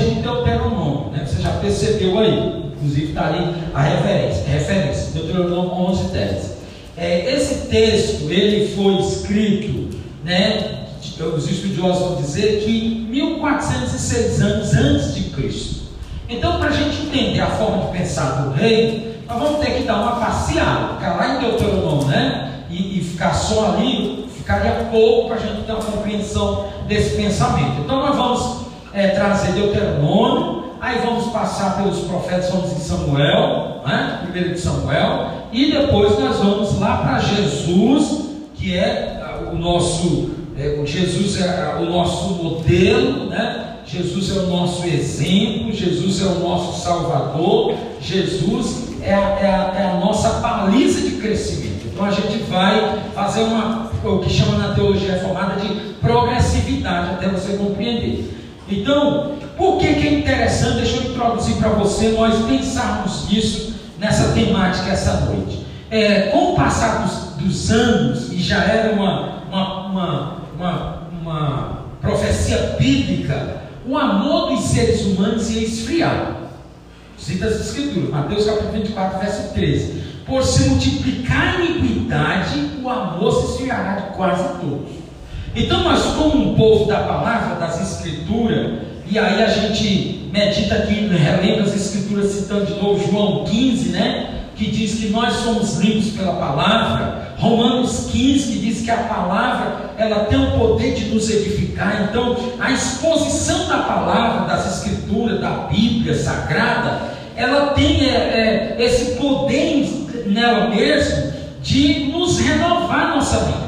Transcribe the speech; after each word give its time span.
de 0.00 0.22
Deuteronômio, 0.22 1.10
né? 1.10 1.26
Você 1.26 1.42
já 1.42 1.50
percebeu 1.52 2.18
aí, 2.18 2.64
inclusive 2.74 3.08
está 3.08 3.28
ali 3.28 3.54
a 3.74 3.82
referência, 3.82 4.44
referência, 4.46 5.12
Deuteronômio 5.12 5.72
11, 5.72 6.12
10. 6.12 6.56
É, 6.96 7.34
esse 7.34 7.66
texto, 7.68 8.30
ele 8.30 8.74
foi 8.74 8.94
escrito, 8.96 9.96
né? 10.24 10.86
Os 11.34 11.50
estudiosos 11.50 12.02
vão 12.02 12.16
dizer 12.16 12.62
que 12.64 13.06
1406 13.10 14.40
anos 14.42 14.74
antes 14.74 15.14
de 15.14 15.30
Cristo. 15.30 15.86
Então, 16.28 16.58
para 16.58 16.68
a 16.68 16.72
gente 16.72 17.06
entender 17.06 17.40
a 17.40 17.46
forma 17.46 17.84
de 17.84 17.98
pensar 17.98 18.42
do 18.42 18.50
rei, 18.50 19.16
nós 19.28 19.38
vamos 19.38 19.60
ter 19.60 19.76
que 19.76 19.84
dar 19.84 20.02
uma 20.02 20.16
passeada, 20.16 20.94
ficar 20.94 21.14
lá 21.16 21.36
em 21.36 21.40
Deuteronômio, 21.40 22.06
né? 22.08 22.64
E, 22.68 22.98
e 22.98 23.04
ficar 23.04 23.32
só 23.32 23.72
ali, 23.72 24.26
ficaria 24.36 24.88
pouco 24.90 25.28
para 25.28 25.36
a 25.36 25.40
gente 25.40 25.62
ter 25.62 25.72
uma 25.72 25.82
compreensão 25.82 26.68
desse 26.86 27.16
pensamento. 27.16 27.80
Então, 27.80 28.00
nós 28.00 28.16
vamos 28.16 28.65
é, 28.96 29.08
trazer 29.08 29.52
Deuteronômio, 29.52 30.64
aí 30.80 30.98
vamos 31.04 31.26
passar 31.26 31.76
pelos 31.76 32.00
profetas, 32.00 32.50
vamos 32.50 32.72
em 32.72 32.80
Samuel, 32.80 33.82
né? 33.86 34.20
primeiro 34.22 34.54
de 34.54 34.60
Samuel, 34.60 35.28
e 35.52 35.70
depois 35.70 36.18
nós 36.18 36.38
vamos 36.38 36.80
lá 36.80 36.96
para 36.96 37.18
Jesus, 37.18 38.30
que 38.54 38.74
é 38.74 39.20
ah, 39.22 39.50
o 39.52 39.56
nosso, 39.56 40.30
é, 40.58 40.80
Jesus 40.86 41.38
é 41.42 41.76
o 41.78 41.84
nosso 41.84 42.42
modelo, 42.42 43.26
né? 43.26 43.64
Jesus 43.84 44.34
é 44.34 44.40
o 44.40 44.46
nosso 44.46 44.84
exemplo, 44.86 45.72
Jesus 45.72 46.22
é 46.22 46.24
o 46.24 46.40
nosso 46.40 46.82
Salvador, 46.82 47.74
Jesus 48.00 48.94
é 49.02 49.14
a, 49.14 49.18
é 49.18 49.46
a, 49.46 49.74
é 49.78 49.90
a 49.92 50.00
nossa 50.00 50.40
baliza 50.40 51.02
de 51.02 51.16
crescimento. 51.16 51.86
Então 51.92 52.04
a 52.04 52.10
gente 52.10 52.38
vai 52.50 52.98
fazer 53.14 53.42
uma, 53.42 53.92
o 54.02 54.18
que 54.18 54.30
chama 54.30 54.58
na 54.58 54.74
teologia 54.74 55.12
reformada 55.12 55.60
de 55.60 55.68
progressividade, 56.00 57.10
até 57.10 57.28
você 57.28 57.56
compreender. 57.56 58.36
Então, 58.68 59.36
por 59.56 59.78
que, 59.78 59.94
que 59.94 60.08
é 60.08 60.14
interessante, 60.14 60.76
deixa 60.76 60.96
eu 60.96 61.10
introduzir 61.10 61.56
para 61.56 61.70
você, 61.70 62.08
nós 62.10 62.44
pensarmos 62.46 63.28
nisso 63.28 63.74
nessa 63.98 64.32
temática 64.32 64.90
essa 64.90 65.20
noite. 65.20 65.64
É, 65.90 66.22
com 66.30 66.52
o 66.52 66.56
passar 66.56 67.02
dos, 67.02 67.36
dos 67.36 67.70
anos, 67.70 68.32
e 68.32 68.40
já 68.40 68.64
era 68.64 68.92
uma, 68.92 69.44
uma, 69.48 69.86
uma, 69.86 70.36
uma, 70.56 71.02
uma 71.22 71.78
profecia 72.00 72.76
bíblica, 72.78 73.62
o 73.86 73.96
amor 73.96 74.50
dos 74.50 74.64
seres 74.64 75.02
humanos 75.06 75.48
ia 75.50 75.62
esfriar. 75.62 76.36
Cita 77.16 77.46
as 77.46 77.60
escrituras, 77.60 78.10
Mateus 78.10 78.44
capítulo 78.44 78.72
24, 78.72 79.18
verso 79.20 79.54
13. 79.54 80.06
Por 80.26 80.42
se 80.42 80.68
multiplicar 80.68 81.56
a 81.56 81.64
iniquidade, 81.64 82.70
o 82.82 82.88
amor 82.88 83.32
se 83.32 83.52
esfriará 83.52 83.94
de 83.94 84.16
quase 84.16 84.58
todos. 84.58 84.95
Então, 85.56 85.84
nós, 85.84 86.02
como 86.14 86.50
um 86.50 86.54
povo 86.54 86.84
da 86.84 86.98
palavra, 86.98 87.56
das 87.56 87.80
escrituras, 87.80 88.82
e 89.10 89.18
aí 89.18 89.42
a 89.42 89.48
gente 89.48 90.28
medita 90.30 90.74
aqui, 90.74 91.06
relembra 91.06 91.64
as 91.64 91.74
escrituras, 91.74 92.30
citando 92.30 92.66
de 92.66 92.74
novo 92.74 93.10
João 93.10 93.44
15, 93.44 93.88
né? 93.88 94.34
Que 94.54 94.70
diz 94.70 94.98
que 94.98 95.08
nós 95.08 95.32
somos 95.32 95.78
limpos 95.78 96.10
pela 96.10 96.34
palavra. 96.34 97.34
Romanos 97.38 98.08
15, 98.12 98.52
que 98.52 98.58
diz 98.58 98.82
que 98.82 98.90
a 98.90 98.96
palavra 98.98 99.94
ela 99.96 100.26
tem 100.26 100.38
o 100.38 100.58
poder 100.58 100.94
de 100.94 101.06
nos 101.06 101.30
edificar. 101.30 102.08
Então, 102.10 102.36
a 102.60 102.70
exposição 102.70 103.66
da 103.66 103.78
palavra, 103.78 104.46
das 104.46 104.76
escrituras, 104.76 105.40
da 105.40 105.68
Bíblia 105.70 106.14
sagrada, 106.14 107.12
ela 107.34 107.68
tem 107.68 108.04
é, 108.10 108.76
é, 108.78 108.84
esse 108.84 109.12
poder 109.16 109.86
nela 110.26 110.68
mesmo 110.68 111.32
de 111.62 112.10
nos 112.10 112.38
renovar 112.40 113.14
nossa 113.14 113.40
mente, 113.40 113.65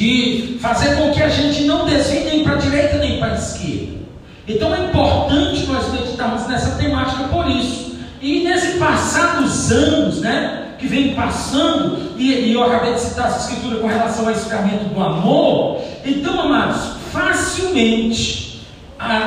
de 0.00 0.56
fazer 0.62 0.96
com 0.96 1.10
que 1.10 1.22
a 1.22 1.28
gente 1.28 1.64
não 1.64 1.84
desvie 1.84 2.20
nem 2.20 2.42
para 2.42 2.54
a 2.54 2.56
direita 2.56 2.96
nem 2.96 3.18
para 3.18 3.32
a 3.32 3.34
esquerda. 3.34 3.98
Então 4.48 4.74
é 4.74 4.86
importante 4.86 5.66
nós 5.66 5.92
meditarmos 5.92 6.48
nessa 6.48 6.70
temática 6.78 7.24
por 7.24 7.46
isso. 7.50 7.96
E 8.18 8.42
nesse 8.42 8.78
passar 8.78 9.42
dos 9.42 9.70
anos, 9.70 10.22
né? 10.22 10.68
que 10.78 10.86
vem 10.86 11.14
passando, 11.14 12.14
e, 12.16 12.32
e 12.32 12.54
eu 12.54 12.64
acabei 12.64 12.94
de 12.94 13.00
citar 13.00 13.26
essa 13.26 13.50
escritura 13.50 13.76
com 13.80 13.86
relação 13.86 14.24
ao 14.24 14.32
esfriamento 14.32 14.84
do 14.84 14.98
amor, 14.98 15.82
então, 16.02 16.40
amados, 16.40 16.92
facilmente 17.12 18.62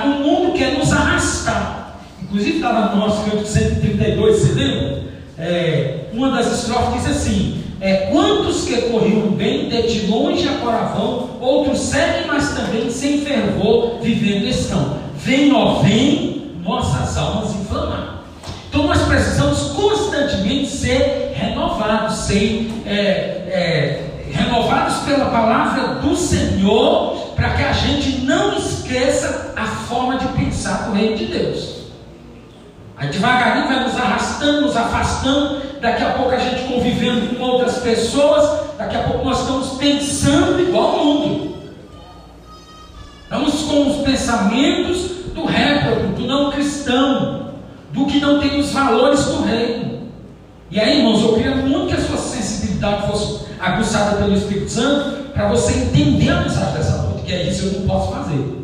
o 0.05 0.09
mundo 0.23 0.53
quer 0.53 0.75
nos 0.75 0.91
arrastar. 0.91 1.99
Inclusive 2.19 2.55
está 2.55 2.69
lá 2.69 2.95
no 2.95 2.97
nosso 2.97 3.29
canto 3.29 3.45
132, 3.45 4.39
você 4.39 4.53
lembra? 4.53 5.03
É, 5.37 6.05
uma 6.11 6.31
das 6.31 6.51
estrofes 6.51 7.03
diz 7.03 7.15
assim: 7.15 7.62
é, 7.83 8.07
Quantos 8.09 8.63
que 8.63 8.81
corriam 8.83 9.31
bem, 9.31 9.67
de, 9.67 10.07
longe 10.07 10.47
a 10.47 10.53
coravão, 10.59 11.31
outros 11.41 11.81
seguem, 11.81 12.25
mas 12.25 12.55
também 12.55 12.89
sem 12.89 13.25
fervor, 13.25 13.99
vivendo 14.01 14.47
estão. 14.47 14.99
Vem, 15.17 15.53
ó, 15.53 15.81
vem, 15.81 16.53
nossas 16.63 17.17
almas 17.17 17.53
inflamadas. 17.53 18.21
Então 18.69 18.87
nós 18.87 19.01
precisamos 19.01 19.73
constantemente 19.73 20.69
ser 20.69 21.33
renovados, 21.35 22.19
ser 22.19 22.71
é, 22.85 22.93
é, 22.93 24.31
renovados 24.31 24.99
pela 24.99 25.25
palavra 25.25 25.95
do 25.95 26.15
Senhor, 26.15 27.33
para 27.35 27.49
que 27.49 27.63
a 27.63 27.73
gente 27.73 28.21
não 28.21 28.57
esqueça 28.57 29.53
a 29.57 29.65
forma 29.65 30.17
de 30.17 30.27
pensar 30.29 30.89
do 30.89 30.93
reino 30.93 31.17
de 31.17 31.25
Deus. 31.25 31.83
Aí 32.95 33.09
devagarinho 33.09 33.67
vai 33.67 33.83
nos 33.83 33.97
arrastando, 33.97 34.61
nos 34.61 34.77
afastando, 34.77 35.72
daqui 35.83 36.01
a 36.01 36.11
pouco 36.11 36.31
a 36.31 36.39
gente 36.39 36.63
convivendo 36.63 37.35
com 37.35 37.43
outras 37.43 37.79
pessoas, 37.79 38.77
daqui 38.77 38.95
a 38.95 39.03
pouco 39.03 39.25
nós 39.25 39.41
estamos 39.41 39.71
pensando 39.71 40.61
igual 40.61 40.97
ao 40.97 41.05
mundo. 41.05 41.55
Estamos 43.23 43.63
com 43.63 43.89
os 43.89 43.97
pensamentos 43.97 45.11
do 45.35 45.43
réprobo, 45.43 46.13
do 46.13 46.25
não 46.25 46.51
cristão 46.51 47.55
do 47.91 48.05
que 48.05 48.21
não 48.21 48.39
tem 48.39 48.61
os 48.61 48.71
valores 48.71 49.25
do 49.25 49.43
reino. 49.43 50.03
E 50.71 50.79
aí, 50.79 50.99
irmãos, 50.99 51.21
eu 51.21 51.33
queria 51.33 51.55
muito 51.57 51.87
que 51.87 52.01
a 52.01 52.05
sua 52.05 52.17
sensibilidade 52.17 53.05
fosse 53.07 53.45
aguçada 53.59 54.15
pelo 54.15 54.33
Espírito 54.33 54.71
Santo 54.71 55.31
para 55.33 55.49
você 55.49 55.73
entender 55.73 56.29
a 56.29 56.41
mensagem 56.41 56.73
dessa 56.75 57.01
noite, 57.01 57.23
que 57.25 57.33
é 57.33 57.43
isso 57.43 57.65
eu 57.65 57.81
não 57.81 57.87
posso 57.87 58.09
fazer. 58.13 58.57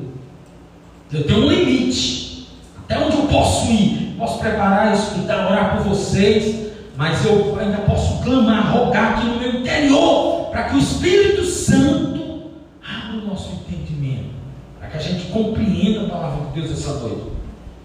Eu 1.12 1.24
tenho 1.25 1.46
um 1.46 1.50
limite. 1.50 2.47
Até 2.86 2.97
onde 2.97 3.18
eu 3.18 3.24
posso 3.24 3.69
ir? 3.72 4.16
Posso 4.18 4.40
preparar, 4.40 4.94
estudar, 4.94 5.51
orar 5.51 5.75
por 5.75 5.90
vocês, 5.90 6.69
mas 6.99 7.23
eu 7.23 7.57
ainda 7.57 7.77
posso 7.77 8.21
clamar, 8.21 8.73
rogar 8.73 9.13
aqui 9.13 9.27
no 9.27 9.39
meu 9.39 9.61
interior, 9.61 10.49
para 10.51 10.65
que 10.65 10.75
o 10.75 10.79
Espírito 10.79 11.45
Santo 11.45 12.51
abra 12.85 13.19
o 13.19 13.25
nosso 13.25 13.53
entendimento, 13.53 14.31
para 14.77 14.89
que 14.89 14.97
a 14.97 14.99
gente 14.99 15.27
compreenda 15.27 16.01
a 16.01 16.09
palavra 16.09 16.47
de 16.47 16.59
Deus 16.59 16.71
essa 16.71 16.99
noite. 16.99 17.29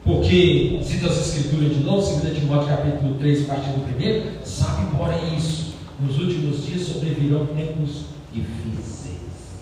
Porque, 0.03 0.81
cita 0.83 1.07
as 1.07 1.29
escrituras 1.29 1.77
de 1.77 1.85
novo, 1.85 2.21
2 2.23 2.37
Timóteo 2.37 2.67
capítulo 2.67 3.15
3, 3.15 3.47
parte 3.47 3.69
do 3.69 3.87
primeiro, 3.87 4.33
sabe, 4.45 4.85
porém 4.97 5.37
isso, 5.37 5.77
nos 6.01 6.19
últimos 6.19 6.67
dias 6.67 6.83
sobrevirão 6.83 7.47
tempos 7.47 8.07
difíceis. 8.33 9.61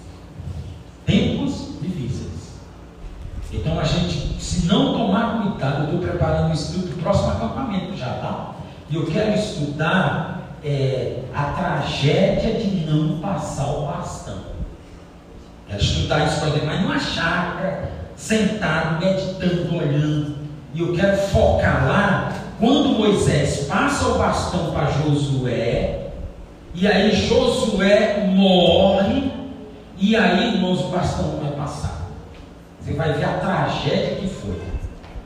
Tempos 1.05 1.73
difíceis. 1.83 2.55
Então 3.53 3.79
a 3.79 3.85
gente, 3.85 4.43
se 4.43 4.65
não 4.65 4.95
tomar 4.95 5.43
cuidado, 5.43 5.91
eu 5.91 5.97
estou 5.97 6.09
preparando 6.09 6.53
o 6.53 6.55
estudo 6.55 6.87
do 6.87 7.03
próximo 7.03 7.33
acampamento 7.33 7.95
já, 7.95 8.15
tá? 8.15 8.62
E 8.93 8.95
eu 8.95 9.07
quero 9.07 9.35
estudar 9.35 10.59
é, 10.63 11.21
a 11.35 11.45
tragédia 11.45 12.53
de 12.61 12.85
não 12.85 13.21
passar 13.21 13.69
o 13.69 13.87
bastão. 13.87 14.37
Quero 15.67 15.81
estudar 15.81 16.27
isso 16.27 16.41
para 16.41 16.67
mas 16.67 16.83
numa 16.83 16.99
chácara 16.99 17.91
sentado, 18.15 19.03
meditando, 19.03 19.79
olhando. 19.79 20.37
E 20.75 20.81
eu 20.81 20.93
quero 20.93 21.17
focar 21.17 21.87
lá 21.89 22.33
quando 22.61 22.91
Moisés 22.91 23.65
passa 23.67 24.09
o 24.09 24.19
bastão 24.19 24.73
para 24.73 24.91
Josué, 24.91 26.09
e 26.75 26.87
aí 26.87 27.17
Josué 27.17 28.27
morre, 28.29 29.33
e 29.97 30.15
aí, 30.15 30.57
irmãos, 30.57 30.81
o 30.81 30.89
bastão 30.89 31.29
não 31.29 31.41
vai 31.41 31.53
passar. 31.53 32.09
Você 32.79 32.93
vai 32.93 33.15
ver 33.15 33.25
a 33.25 33.39
tragédia 33.39 34.17
que 34.17 34.29
foi. 34.29 34.61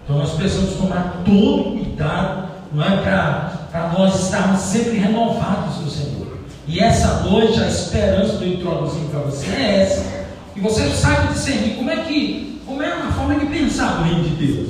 Então 0.05 0.19
nós 0.19 0.35
precisamos 0.35 0.77
tomar 0.77 1.23
todo 1.25 1.73
cuidado, 1.73 2.49
não 2.73 2.85
é? 2.85 3.03
Para 3.03 3.56
nós 3.73 4.25
estarmos 4.25 4.61
sempre 4.61 4.99
renovados 4.99 5.77
no 5.79 5.91
Senhor. 5.91 6.39
E 6.67 6.81
essa 6.81 7.21
noite 7.21 7.61
a 7.61 7.69
esperança 7.69 8.39
do 8.39 8.47
introduzir 8.47 9.05
para 9.11 9.21
você 9.21 9.47
é 9.55 9.83
essa. 9.83 10.27
E 10.55 10.61
você 10.61 10.89
sabe 10.91 11.35
discernir 11.35 11.77
como 11.77 11.91
é 11.91 11.97
que 11.97 12.61
como 12.67 12.83
é 12.83 12.93
uma 12.95 13.13
forma 13.13 13.37
de 13.37 13.47
pensar 13.47 13.99
do 13.99 14.05
reino 14.05 14.25
de 14.25 14.47
Deus. 14.47 14.69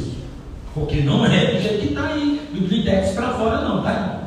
Porque 0.75 1.01
não 1.01 1.25
é 1.25 1.47
do 1.47 1.63
jeito 1.63 1.81
que 1.81 1.89
está 1.89 2.09
aí, 2.09 2.41
do 2.53 2.69
Glidex 2.69 3.13
para 3.13 3.31
fora, 3.31 3.63
não, 3.63 3.83
tá? 3.83 4.21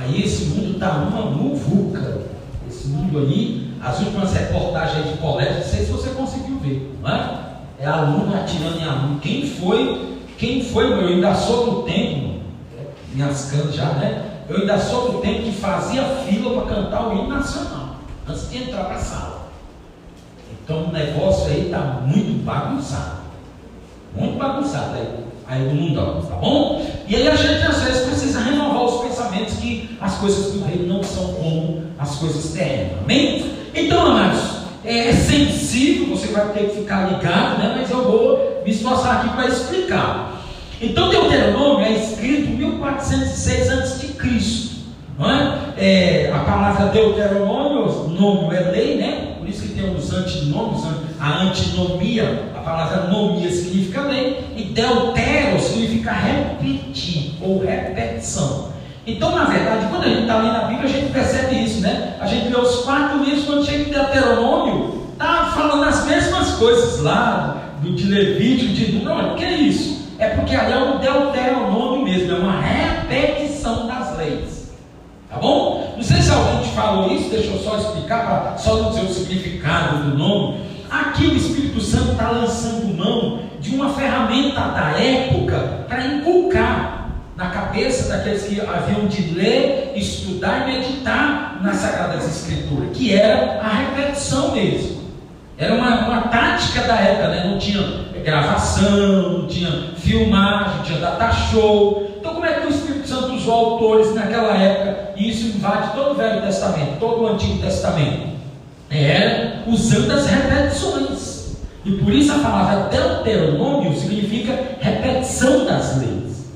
Aí 0.00 0.22
esse 0.24 0.46
mundo 0.46 0.72
está 0.72 0.90
uma 0.96 1.30
muvuca. 1.30 2.22
Esse 2.68 2.88
mundo 2.88 3.18
aí, 3.20 3.70
as 3.80 4.00
últimas 4.00 4.32
reportagens 4.32 5.08
de 5.08 5.18
colégio, 5.18 5.54
não 5.54 5.62
sei 5.62 5.84
se 5.84 5.92
você 5.92 6.10
conseguiu 6.10 6.58
ver, 6.58 6.92
não 7.00 7.08
é? 7.08 7.40
É 7.78 7.86
aluno 7.86 8.34
atirando 8.34 8.78
em 8.78 8.84
aluno. 8.84 9.20
Quem 9.20 9.46
foi? 9.46 10.18
Quem 10.36 10.64
foi, 10.64 10.88
meu? 10.88 11.02
Eu 11.02 11.08
ainda 11.08 11.34
sou 11.34 11.70
do 11.70 11.82
tempo, 11.82 12.29
minhas 13.12 13.50
cantas 13.50 13.74
já, 13.74 13.86
né? 13.94 14.30
Eu 14.48 14.58
ainda 14.58 14.78
sou 14.78 15.12
do 15.12 15.18
tempo 15.18 15.42
que 15.42 15.52
fazia 15.52 16.02
fila 16.26 16.62
para 16.62 16.74
cantar 16.74 17.08
o 17.08 17.12
hino 17.12 17.28
nacional, 17.28 17.96
antes 18.28 18.50
de 18.50 18.64
entrar 18.64 18.84
para 18.84 18.96
a 18.96 19.00
sala. 19.00 19.48
Então 20.52 20.84
o 20.84 20.92
negócio 20.92 21.46
aí 21.46 21.66
está 21.66 22.00
muito 22.04 22.44
bagunçado. 22.44 23.20
Muito 24.14 24.38
bagunçado 24.38 24.96
aí, 24.96 25.08
aí 25.46 25.68
do 25.68 25.74
mundão, 25.74 26.20
tá 26.22 26.34
bom? 26.36 26.84
E 27.06 27.14
aí 27.14 27.28
a 27.28 27.36
gente 27.36 27.64
às 27.64 27.82
vezes 27.82 28.08
precisa 28.08 28.40
renovar 28.40 28.84
os 28.84 29.02
pensamentos 29.02 29.54
que 29.54 29.96
as 30.00 30.16
coisas 30.18 30.52
do 30.52 30.64
reino 30.64 30.94
não 30.94 31.02
são 31.02 31.34
como 31.34 31.84
as 31.98 32.16
coisas 32.16 32.52
terrenas. 32.52 32.98
Amém? 33.04 33.54
Então, 33.74 34.06
amados, 34.06 34.60
é 34.84 35.12
sensível, 35.12 36.16
você 36.16 36.28
vai 36.28 36.48
ter 36.48 36.70
que 36.70 36.80
ficar 36.80 37.08
ligado, 37.08 37.58
né? 37.58 37.76
Mas 37.78 37.90
eu 37.90 38.02
vou 38.02 38.62
me 38.64 38.70
esforçar 38.70 39.20
aqui 39.20 39.28
para 39.28 39.46
explicar. 39.46 40.39
Então, 40.82 41.10
Deuteronômio 41.10 41.84
é 41.84 41.92
escrito 41.92 42.48
em 42.48 42.56
1406 42.56 43.70
a.C. 43.70 44.10
É? 45.76 46.26
é? 46.26 46.32
a 46.32 46.38
palavra 46.38 46.86
Deuteronômio, 46.86 48.08
nome 48.08 48.56
é 48.56 48.60
lei, 48.70 48.96
né? 48.96 49.34
Por 49.38 49.46
isso 49.46 49.62
que 49.62 49.74
tem 49.74 49.94
os 49.94 50.10
antinomes, 50.10 50.82
a 51.20 51.42
antinomia, 51.42 52.44
a 52.56 52.60
palavra 52.60 53.08
nomia 53.08 53.50
significa 53.50 54.00
lei, 54.02 54.42
e 54.56 54.64
deutero 54.64 55.60
significa 55.60 56.12
repetir 56.12 57.32
ou 57.42 57.62
repetição. 57.62 58.70
Então, 59.06 59.34
na 59.34 59.44
verdade, 59.44 59.86
quando 59.90 60.04
a 60.04 60.08
gente 60.08 60.22
está 60.22 60.38
lendo 60.38 60.56
a 60.56 60.68
Bíblia, 60.68 60.88
a 60.88 60.92
gente 60.92 61.12
percebe 61.12 61.62
isso, 61.62 61.80
né? 61.80 62.16
A 62.18 62.26
gente 62.26 62.48
vê 62.48 62.58
os 62.58 62.76
quatro 62.76 63.22
livros, 63.22 63.44
quando 63.44 63.66
chega 63.66 63.90
em 63.90 63.92
Deuteronômio, 63.92 65.08
está 65.12 65.52
falando 65.54 65.84
as 65.84 66.06
mesmas 66.06 66.52
coisas 66.52 67.00
lá, 67.02 67.74
do, 67.82 67.94
de 67.94 68.04
Levítico, 68.04 68.72
de. 68.72 69.04
Não, 69.04 69.32
o 69.32 69.36
que 69.36 69.44
é 69.44 69.52
isso? 69.54 69.99
É 70.20 70.28
porque 70.28 70.54
ali 70.54 70.70
é 70.70 70.78
um 70.78 70.98
Deuteronômio 70.98 72.04
mesmo, 72.04 72.36
é 72.36 72.38
uma 72.38 72.60
repetição 72.60 73.86
das 73.86 74.18
leis. 74.18 74.70
Tá 75.30 75.38
bom? 75.38 75.94
Não 75.96 76.04
sei 76.04 76.20
se 76.20 76.30
alguém 76.30 76.60
te 76.60 76.68
falou 76.74 77.10
isso, 77.10 77.30
deixa 77.30 77.50
eu 77.50 77.58
só 77.58 77.78
explicar, 77.78 78.54
só 78.58 78.82
não 78.82 78.90
dizer 78.90 79.06
o 79.06 79.08
significado 79.08 80.10
do 80.10 80.18
nome. 80.18 80.60
Aqui 80.90 81.26
o 81.26 81.36
Espírito 81.36 81.80
Santo 81.80 82.12
está 82.12 82.30
lançando 82.32 82.94
mão 82.94 83.40
de 83.60 83.74
uma 83.74 83.94
ferramenta 83.94 84.60
da 84.60 84.90
época 84.90 85.86
para 85.88 86.04
inculcar 86.04 87.08
na 87.34 87.46
cabeça 87.48 88.10
daqueles 88.10 88.42
que 88.42 88.60
haviam 88.60 89.06
de 89.06 89.22
ler, 89.32 89.92
estudar 89.96 90.68
e 90.68 90.72
meditar 90.72 91.60
nas 91.62 91.76
Sagradas 91.76 92.26
Escrituras, 92.26 92.90
que 92.92 93.14
era 93.14 93.58
a 93.62 93.68
repetição 93.68 94.52
mesmo. 94.52 95.00
Era 95.56 95.74
uma, 95.74 96.08
uma 96.08 96.22
tática 96.22 96.82
da 96.82 96.96
época, 96.96 97.28
né? 97.28 97.44
não 97.46 97.58
tinha 97.58 98.09
gravação, 98.22 99.46
tinha 99.46 99.92
filmagem, 99.96 100.82
tinha 100.82 100.98
data 100.98 101.32
show. 101.32 102.10
Então, 102.18 102.34
como 102.34 102.46
é 102.46 102.54
que 102.54 102.66
o 102.66 102.70
Espírito 102.70 103.08
Santo 103.08 103.34
usou 103.34 103.52
autores 103.52 104.14
naquela 104.14 104.56
época? 104.56 105.12
E 105.16 105.30
isso 105.30 105.46
invade 105.56 105.92
todo 105.94 106.12
o 106.12 106.14
Velho 106.14 106.42
Testamento, 106.42 106.98
todo 106.98 107.22
o 107.22 107.28
Antigo 107.28 107.60
Testamento. 107.60 108.30
Era 108.90 109.62
usando 109.66 110.10
as 110.12 110.26
repetições. 110.26 111.56
E 111.84 111.92
por 111.92 112.12
isso 112.12 112.32
a 112.32 112.38
palavra 112.38 112.90
Deuteronômio 112.90 113.98
significa 113.98 114.76
repetição 114.80 115.64
das 115.64 115.96
leis. 115.98 116.50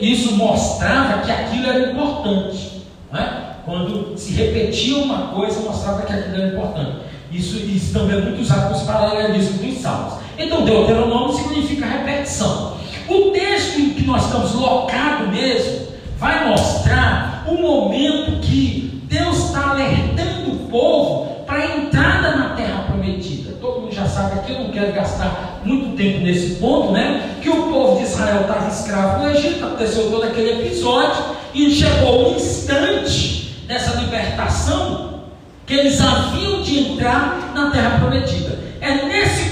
Isso 0.00 0.36
mostrava 0.36 1.22
que 1.22 1.30
aquilo 1.30 1.66
era 1.66 1.90
importante. 1.90 2.82
É? 3.12 3.50
Quando 3.64 4.16
se 4.16 4.32
repetia 4.32 4.98
uma 4.98 5.28
coisa, 5.28 5.60
mostrava 5.60 6.02
que 6.02 6.12
aquilo 6.12 6.36
era 6.36 6.54
importante. 6.54 6.96
Isso, 7.30 7.56
isso 7.56 7.92
também 7.92 8.18
é 8.18 8.20
muito 8.20 8.40
usado 8.40 8.70
nos 8.70 8.82
paralelismos 8.82 9.60
dos 9.60 9.78
salmos. 9.78 10.19
Então, 10.40 10.64
Deuteronômio 10.64 11.36
significa 11.36 11.84
repetição. 11.84 12.78
O 13.06 13.30
texto 13.30 13.78
em 13.78 13.90
que 13.90 14.02
nós 14.06 14.24
estamos 14.24 14.54
locados 14.54 15.28
mesmo 15.28 15.88
vai 16.16 16.48
mostrar 16.48 17.44
o 17.46 17.60
momento 17.60 18.40
que 18.40 19.02
Deus 19.04 19.46
está 19.46 19.72
alertando 19.72 20.52
o 20.52 20.68
povo 20.70 21.44
para 21.44 21.58
a 21.58 21.76
entrada 21.76 22.36
na 22.36 22.48
terra 22.54 22.84
prometida. 22.86 23.52
Todo 23.60 23.82
mundo 23.82 23.94
já 23.94 24.06
sabe 24.06 24.38
aqui, 24.38 24.52
eu 24.52 24.60
não 24.60 24.70
quero 24.70 24.92
gastar 24.92 25.60
muito 25.62 25.94
tempo 25.94 26.20
nesse 26.20 26.54
ponto, 26.54 26.92
né? 26.92 27.36
Que 27.42 27.50
o 27.50 27.64
povo 27.64 27.98
de 27.98 28.04
Israel 28.04 28.42
estava 28.42 28.68
escravo 28.68 29.22
no 29.22 29.30
Egito, 29.30 29.66
aconteceu 29.66 30.10
todo 30.10 30.24
aquele 30.24 30.66
episódio, 30.66 31.22
e 31.52 31.70
chegou 31.70 32.32
o 32.32 32.36
instante 32.36 33.56
dessa 33.66 34.00
libertação 34.00 35.20
que 35.66 35.74
eles 35.74 36.00
haviam 36.00 36.62
de 36.62 36.92
entrar 36.92 37.52
na 37.54 37.70
terra 37.70 37.98
prometida. 37.98 38.69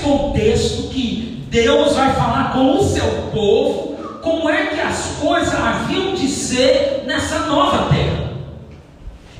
Contexto 0.08 0.88
que 0.88 1.44
Deus 1.50 1.94
vai 1.94 2.14
falar 2.14 2.54
com 2.54 2.78
o 2.78 2.82
seu 2.82 3.06
povo 3.30 3.94
como 4.22 4.48
é 4.48 4.68
que 4.68 4.80
as 4.80 5.16
coisas 5.20 5.54
haviam 5.54 6.14
de 6.14 6.28
ser 6.28 7.04
nessa 7.06 7.40
nova 7.40 7.94
terra. 7.94 8.32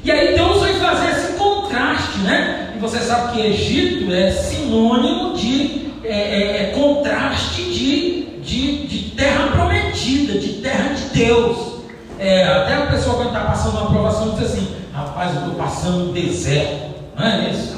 E 0.04 0.10
aí 0.10 0.34
Deus 0.34 0.60
vai 0.60 0.74
fazer 0.74 1.10
esse 1.10 1.32
contraste, 1.38 2.18
né? 2.18 2.74
E 2.76 2.78
você 2.78 2.98
sabe 2.98 3.32
que 3.32 3.46
Egito 3.46 4.12
é 4.12 4.30
sinônimo 4.30 5.34
de 5.34 5.90
é, 6.04 6.12
é, 6.12 6.62
é 6.62 6.66
contraste 6.72 7.62
de, 7.62 8.22
de, 8.42 8.86
de, 8.86 9.10
terra 9.12 9.48
prometida, 9.48 10.38
de 10.38 10.54
terra 10.60 10.92
de 10.92 11.18
Deus. 11.18 11.78
É, 12.18 12.44
até 12.44 12.74
a 12.74 12.86
pessoa 12.88 13.16
quando 13.16 13.28
está 13.28 13.40
passando 13.40 13.72
uma 13.72 13.84
aprovação 13.84 14.34
diz 14.34 14.52
assim, 14.52 14.68
rapaz, 14.92 15.34
eu 15.34 15.40
estou 15.40 15.54
passando 15.54 16.10
um 16.10 16.12
deserto, 16.12 16.94
não 17.16 17.26
é 17.26 17.50
isso? 17.50 17.77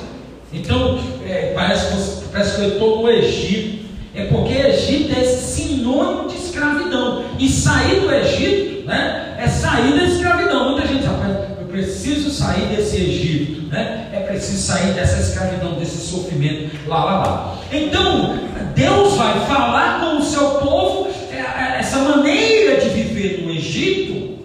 Então, 0.53 0.99
é, 1.27 1.53
parece, 1.55 1.87
que, 1.87 2.29
parece 2.33 2.57
que 2.57 2.63
eu 2.63 2.69
estou 2.71 3.03
no 3.03 3.11
Egito. 3.11 3.89
É 4.15 4.25
porque 4.25 4.53
Egito 4.53 5.13
é 5.19 5.25
sinônimo 5.25 6.29
de 6.29 6.37
escravidão. 6.37 7.25
E 7.39 7.49
sair 7.49 8.01
do 8.01 8.13
Egito 8.13 8.87
né, 8.87 9.37
é 9.39 9.49
sair 9.49 9.93
da 9.93 10.05
escravidão. 10.05 10.73
Muita 10.73 10.89
gente 10.89 11.05
sabe, 11.05 11.33
eu 11.61 11.67
preciso 11.69 12.31
sair 12.31 12.67
desse 12.67 12.97
Egito. 12.97 13.69
Né? 13.69 14.09
É 14.13 14.21
preciso 14.21 14.61
sair 14.61 14.93
dessa 14.95 15.21
escravidão, 15.21 15.75
desse 15.75 15.99
sofrimento, 15.99 16.71
lá, 16.89 17.05
lá, 17.05 17.19
lá. 17.19 17.59
Então, 17.73 18.37
Deus 18.75 19.15
vai 19.17 19.39
falar 19.47 20.01
com 20.01 20.17
o 20.17 20.23
seu 20.23 20.51
povo 20.57 21.09
é, 21.31 21.37
é, 21.37 21.79
essa 21.79 21.99
maneira 21.99 22.81
de 22.81 22.89
viver 22.89 23.43
no 23.45 23.53
Egito 23.53 24.39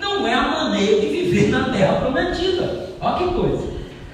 não 0.00 0.26
é 0.26 0.34
a 0.34 0.42
maneira 0.42 1.00
de 1.00 1.06
viver 1.06 1.48
na 1.50 1.70
terra 1.70 2.00
prometida. 2.00 2.90
Olha 3.00 3.16
que 3.18 3.34
coisa. 3.34 3.71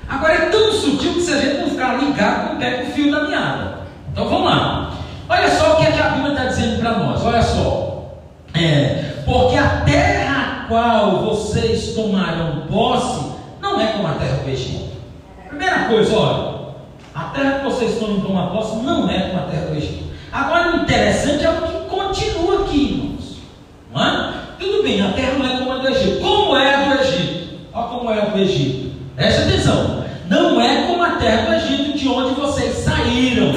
Agora 0.08 0.32
é 0.32 0.46
tão 0.46 0.72
sutil 0.72 1.14
que 1.14 1.20
se 1.20 1.32
a 1.32 1.38
gente 1.38 1.60
não 1.60 1.70
ficar 1.70 1.98
ligado, 1.98 2.52
não 2.52 2.58
pega 2.58 2.84
o 2.84 2.92
fio 2.92 3.12
da 3.12 3.28
meada. 3.28 3.78
Então 4.10 4.28
vamos 4.28 4.50
lá. 4.50 4.94
Olha 5.28 5.50
só 5.50 5.74
o 5.74 5.76
que, 5.76 5.86
é 5.86 5.92
que 5.92 6.00
a 6.00 6.08
Bíblia 6.10 6.32
está 6.32 6.44
dizendo 6.46 6.80
para 6.80 6.98
nós. 6.98 7.22
Olha 7.22 7.42
só. 7.42 8.14
É, 8.54 9.22
porque 9.26 9.56
a 9.56 9.82
terra 9.84 10.64
a 10.64 10.68
qual 10.68 11.24
vocês 11.24 11.94
tomarão 11.94 12.62
posse 12.70 13.32
não 13.60 13.80
é 13.80 13.88
como 13.88 14.08
a 14.08 14.12
terra 14.12 14.38
do 14.42 14.48
Egito. 14.48 14.96
Primeira 15.48 15.84
coisa, 15.84 16.16
olha. 16.16 16.58
A 17.14 17.24
terra 17.24 17.58
que 17.58 17.64
vocês 17.64 17.92
estão 17.92 18.20
tomar 18.20 18.50
posse 18.50 18.76
não 18.76 19.08
é 19.10 19.20
como 19.20 19.38
a 19.38 19.42
terra 19.42 19.66
do 19.66 19.76
Egito. 19.76 20.04
Agora, 20.32 20.76
o 20.76 20.82
interessante 20.82 21.44
é 21.44 21.50
o 21.50 21.62
que 21.62 21.88
continua 21.88 22.62
aqui, 22.62 22.92
irmãos. 22.92 23.38
Não 23.92 24.04
é? 24.04 24.32
Tudo 24.58 24.82
bem, 24.82 25.02
a 25.02 25.12
terra 25.12 25.34
não 25.38 25.46
é 25.46 25.58
como 25.58 25.72
a 25.72 25.78
do 25.78 25.88
Egito. 25.88 26.20
Como 26.20 26.56
é 26.56 26.74
a 26.74 26.84
do 26.84 27.00
Egito? 27.00 27.58
Olha 27.74 27.88
como 27.88 28.10
é 28.10 28.20
a 28.20 28.24
do 28.24 28.38
Egito. 28.38 28.96
Preste 29.16 29.42
atenção. 29.42 30.04
Não 30.28 30.60
é 30.60 30.86
como 30.86 31.02
a 31.02 31.07
terra 31.18 31.46
do 31.46 31.54
Egito, 31.54 31.98
de 31.98 32.08
onde 32.08 32.34
vocês 32.34 32.78
saíram, 32.78 33.52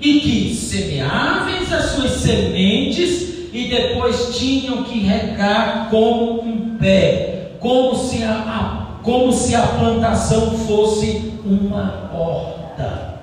e 0.00 0.20
que 0.20 0.54
semeáveis 0.54 1.72
as 1.72 1.84
suas 1.92 2.10
sementes, 2.12 3.50
e 3.52 3.68
depois 3.68 4.36
tinham 4.36 4.82
que 4.82 4.98
regar 4.98 5.88
como 5.90 6.42
um 6.42 6.76
pé, 6.76 7.52
como 7.60 7.94
se 7.94 8.22
a, 8.22 8.98
como 9.02 9.32
se 9.32 9.54
a 9.54 9.62
plantação 9.62 10.58
fosse 10.58 11.32
uma 11.44 12.10
horta. 12.12 13.14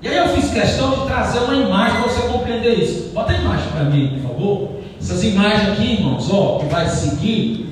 E 0.00 0.08
aí 0.08 0.16
eu 0.16 0.28
fiz 0.28 0.50
questão 0.52 0.90
de 0.90 1.06
trazer 1.06 1.40
uma 1.40 1.54
imagem 1.54 2.00
para 2.00 2.10
você 2.10 2.28
compreender 2.28 2.78
isso. 2.78 3.10
Bota 3.12 3.32
a 3.32 3.36
imagem 3.36 3.70
para 3.72 3.84
mim, 3.84 4.08
por 4.08 4.30
favor. 4.30 4.68
Essas 5.00 5.24
imagens 5.24 5.70
aqui, 5.70 5.92
irmãos, 5.94 6.28
ó, 6.32 6.58
que 6.58 6.66
vai 6.66 6.88
seguir, 6.88 7.68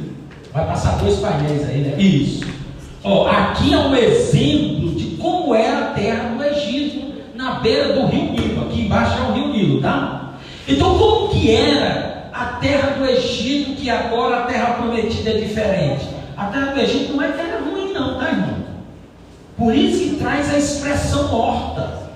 vai 0.53 0.67
passar 0.67 0.99
dois 0.99 1.19
painéis 1.19 1.69
aí, 1.69 1.81
né? 1.81 1.95
Isso. 1.99 2.45
Ó, 3.03 3.29
aqui 3.29 3.73
é 3.73 3.79
um 3.79 3.95
exemplo 3.95 4.91
de 4.97 5.17
como 5.17 5.55
era 5.55 5.79
a 5.79 5.91
terra 5.91 6.31
do 6.37 6.43
Egito, 6.43 7.15
na 7.37 7.46
beira 7.61 7.93
do 7.93 8.07
rio 8.07 8.33
Nilo. 8.33 8.67
Aqui 8.67 8.83
embaixo 8.83 9.19
é 9.19 9.23
o 9.23 9.33
rio 9.33 9.49
Nilo, 9.49 9.81
tá? 9.81 10.35
Então, 10.69 10.99
como 10.99 11.29
que 11.29 11.51
era 11.51 12.31
a 12.33 12.45
terra 12.61 12.97
do 12.99 13.07
Egito, 13.07 13.77
que 13.77 13.89
agora 13.89 14.41
a 14.41 14.43
terra 14.43 14.75
prometida 14.75 15.31
é 15.31 15.35
diferente? 15.35 16.07
A 16.37 16.47
terra 16.47 16.73
do 16.73 16.81
Egito 16.81 17.15
não 17.15 17.23
é 17.23 17.29
terra 17.29 17.61
ruim, 17.65 17.93
não, 17.93 18.19
tá, 18.19 18.29
irmão? 18.29 18.57
Por 19.57 19.75
isso 19.75 20.11
que 20.11 20.17
traz 20.17 20.53
a 20.53 20.59
expressão 20.59 21.35
horta. 21.35 22.11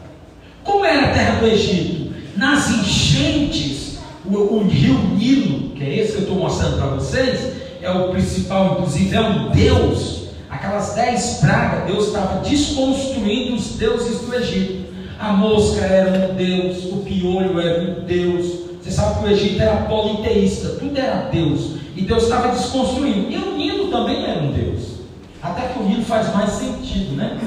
Como 0.62 0.84
era 0.84 1.06
a 1.06 1.12
terra 1.12 1.40
do 1.40 1.46
Egito? 1.46 2.14
Nas 2.36 2.70
enchentes, 2.70 3.98
o, 4.24 4.36
o 4.36 4.68
rio 4.68 4.98
Nilo, 5.16 5.70
que 5.70 5.82
é 5.82 5.98
esse 5.98 6.12
que 6.12 6.18
eu 6.18 6.22
estou 6.22 6.36
mostrando 6.36 6.76
para 6.76 6.86
vocês, 6.88 7.52
é 7.80 7.90
o 7.90 8.10
principal, 8.10 8.72
inclusive, 8.72 9.16
é 9.16 9.20
um 9.20 9.50
Deus. 9.50 10.28
Aquelas 10.50 10.94
dez 10.94 11.38
pragas, 11.40 11.86
Deus 11.86 12.08
estava 12.08 12.40
desconstruindo 12.40 13.54
os 13.54 13.76
deuses 13.76 14.20
do 14.20 14.34
Egito. 14.34 14.79
A 15.20 15.34
mosca 15.34 15.84
era 15.84 16.30
um 16.30 16.34
Deus, 16.34 16.82
o 16.86 16.96
piolho 17.04 17.60
era 17.60 17.82
um 17.82 18.04
Deus. 18.06 18.70
Você 18.80 18.90
sabe 18.90 19.18
que 19.18 19.26
o 19.26 19.30
Egito 19.30 19.60
era 19.60 19.82
politeísta, 19.82 20.70
tudo 20.80 20.98
era 20.98 21.28
Deus. 21.30 21.72
E 21.94 22.00
Deus 22.00 22.22
estava 22.22 22.48
desconstruindo. 22.48 23.30
E 23.30 23.36
o 23.36 23.54
Nilo 23.54 23.90
também 23.90 24.24
era 24.24 24.40
um 24.40 24.50
Deus. 24.50 25.00
Até 25.42 25.68
que 25.68 25.78
o 25.78 25.82
Nilo 25.82 26.04
faz 26.04 26.34
mais 26.34 26.48
sentido, 26.52 27.16
né? 27.16 27.38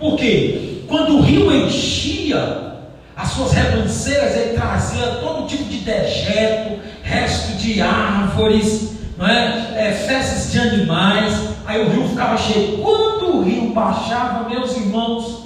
Porque 0.00 0.82
quando 0.88 1.18
o 1.18 1.20
rio 1.20 1.54
enchia, 1.54 2.74
as 3.16 3.28
suas 3.28 3.52
rebanceiras 3.52 4.36
ele 4.36 4.54
trazia 4.54 5.06
todo 5.20 5.46
tipo 5.46 5.62
de 5.64 5.78
dejeto, 5.78 6.80
resto 7.04 7.56
de 7.58 7.80
árvores, 7.80 8.94
não 9.16 9.28
é? 9.28 9.74
é 9.76 9.92
fezes 9.92 10.50
de 10.50 10.58
animais, 10.58 11.32
aí 11.64 11.80
o 11.80 11.90
rio 11.90 12.08
ficava 12.08 12.36
cheio. 12.36 12.78
Quando 12.78 13.36
o 13.36 13.42
rio 13.44 13.72
baixava, 13.72 14.48
meus 14.48 14.76
irmãos, 14.76 15.39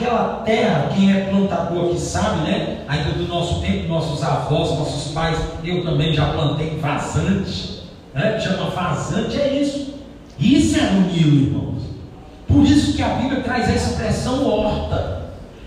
aquela 0.00 0.42
terra, 0.46 0.88
quem 0.94 1.12
é 1.14 1.26
plantador 1.26 1.90
aqui 1.90 2.00
sabe, 2.00 2.48
né? 2.48 2.84
Ainda 2.88 3.10
do 3.12 3.28
nosso 3.28 3.60
tempo, 3.60 3.88
nossos 3.88 4.22
avós, 4.22 4.70
nossos 4.70 5.12
pais, 5.12 5.38
eu 5.62 5.84
também 5.84 6.14
já 6.14 6.32
plantei 6.32 6.78
vazante, 6.80 7.82
né? 8.14 8.40
Chama 8.40 8.70
vazante, 8.70 9.38
é 9.38 9.60
isso. 9.60 9.94
Isso 10.38 10.78
é 10.78 10.88
o 10.88 11.00
Nilo, 11.02 11.36
irmãos. 11.36 11.82
Por 12.48 12.64
isso 12.64 12.96
que 12.96 13.02
a 13.02 13.08
Bíblia 13.08 13.42
traz 13.42 13.68
essa 13.68 13.90
expressão 13.90 14.46
horta. 14.46 15.20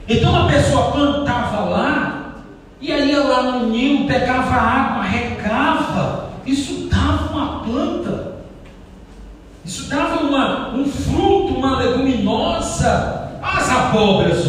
Então 0.09 0.35
a 0.35 0.47
pessoa 0.47 0.91
plantava 0.91 1.69
lá, 1.69 2.35
e 2.81 2.91
aí 2.91 3.11
ia 3.11 3.23
lá 3.23 3.43
no 3.43 3.67
Nilo, 3.67 4.07
pegava 4.07 4.55
água, 4.55 5.03
regava. 5.03 6.29
Isso 6.45 6.89
dava 6.89 7.31
uma 7.31 7.59
planta. 7.59 8.33
Isso 9.63 9.87
dava 9.87 10.25
uma, 10.25 10.73
um 10.73 10.85
fruto, 10.85 11.53
uma 11.53 11.77
leguminosa. 11.77 13.22
As 13.73 13.79
abóboras, 13.89 14.45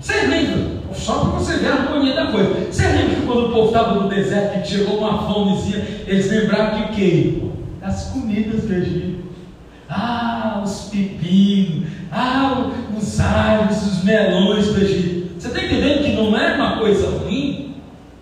Vocês 0.00 0.30
lembram? 0.30 0.78
Só 0.94 1.18
para 1.18 1.30
você 1.38 1.58
ver 1.58 1.68
a 1.68 1.74
harmonia 1.74 2.14
da 2.14 2.26
coisa. 2.28 2.72
Você 2.72 2.86
lembra 2.86 3.16
que 3.16 3.26
quando 3.26 3.48
o 3.48 3.52
povo 3.52 3.66
estava 3.66 3.94
no 4.00 4.08
deserto 4.08 4.58
e 4.58 4.66
chegou 4.66 4.98
uma 4.98 5.22
fomezinha, 5.30 5.86
eles 6.06 6.30
lembraram 6.30 6.78
que 6.78 6.82
o 6.82 6.94
quê? 6.94 7.42
Das 7.82 8.04
comidas 8.04 8.62
do 8.62 8.72
Egito. 8.72 9.24
Ah, 9.90 10.62
os 10.64 10.88
pepinos, 10.90 11.90
ah, 12.10 12.70
os 12.96 13.20
alhos, 13.20 13.82
os 13.86 14.02
melões 14.02 14.66
do 14.68 14.80
Egito. 14.80 15.38
Você 15.38 15.48
está 15.48 15.62
entendendo 15.62 16.02
que 16.02 16.12
não 16.12 16.34
é 16.34 16.54
uma 16.54 16.78
coisa 16.78 17.18
ruim? 17.18 17.74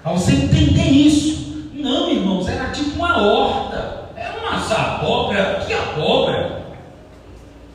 Para 0.02 0.12
você 0.12 0.32
entender 0.32 0.90
isso. 0.90 1.70
Não, 1.72 2.10
irmãos, 2.10 2.48
era 2.48 2.70
tipo 2.70 2.96
uma 2.96 3.16
horta. 3.22 4.10
Era 4.16 4.40
uma 4.40 4.56
abóbora. 4.74 5.62
Que 5.64 5.72
abóbora? 5.72 6.62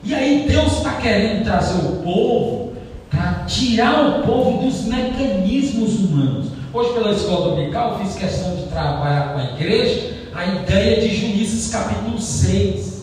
E 0.03 0.13
aí 0.13 0.45
Deus 0.47 0.77
está 0.77 0.97
querendo 1.08 1.46
trazer 1.46 1.88
o 1.88 2.04
povo 2.04 2.74
para 3.10 3.46
tirar 3.46 4.10
o 4.10 4.24
povo 4.24 4.66
dos 4.66 4.84
mecanismos 4.84 5.96
humanos. 6.00 6.48
Hoje, 6.74 6.94
pela 6.94 7.12
escola 7.12 7.52
dominical, 7.52 7.98
fiz 7.98 8.16
questão 8.16 8.56
de 8.58 8.64
trabalhar 8.64 9.34
com 9.34 9.40
a 9.40 9.44
igreja 9.56 10.18
a 10.36 10.46
ideia 10.46 11.02
de 11.02 11.16
Juízes 11.16 11.72
capítulo 11.72 12.20
6 12.20 12.98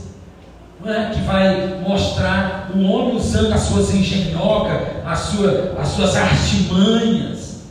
é? 0.87 1.15
que 1.15 1.21
vai 1.23 1.81
mostrar 1.81 2.71
o 2.77 2.83
homem 2.83 3.17
usando 3.17 3.53
as 3.55 3.63
suas 3.63 3.93
engenhocas, 3.95 4.83
as, 5.05 5.19
sua, 5.21 5.75
as 5.81 5.89
suas 5.89 6.15
artimanhas, 6.15 7.63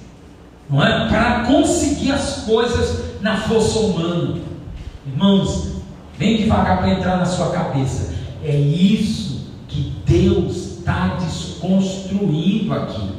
não 0.68 0.84
é? 0.84 1.08
para 1.08 1.44
conseguir 1.46 2.12
as 2.12 2.38
coisas 2.44 3.22
na 3.22 3.38
força 3.38 3.80
humana. 3.80 4.40
Irmãos, 5.06 5.74
vem 6.18 6.38
devagar 6.38 6.80
para 6.80 6.90
entrar 6.90 7.18
na 7.18 7.25
sua 7.25 7.52
cabeça. 7.52 8.13
É 8.44 8.56
isso 8.56 9.33
Deus 10.05 10.77
está 10.79 11.17
desconstruindo 11.19 12.74
aqui. 12.74 13.12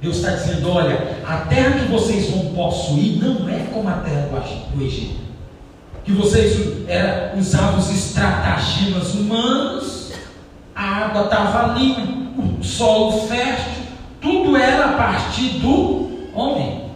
Deus 0.00 0.16
está 0.16 0.30
dizendo: 0.30 0.70
olha, 0.70 1.22
a 1.26 1.38
terra 1.46 1.80
que 1.80 1.90
vocês 1.90 2.30
vão 2.30 2.54
possuir 2.54 3.22
não 3.22 3.48
é 3.48 3.66
como 3.72 3.88
a 3.88 3.94
terra 3.94 4.28
do 4.74 4.82
Egito 4.82 5.22
que 6.04 6.12
vocês 6.12 6.88
era, 6.88 7.34
usavam 7.36 7.78
os 7.78 7.90
estratagemas 7.90 9.14
humanos, 9.14 10.12
a 10.74 11.04
água 11.04 11.24
estava 11.24 11.72
ali, 11.72 11.96
o 12.36 12.62
solo 12.62 13.28
fértil, 13.28 13.82
tudo 14.20 14.56
era 14.56 14.86
a 14.86 14.92
partir 14.92 15.60
do 15.60 16.10
homem. 16.34 16.90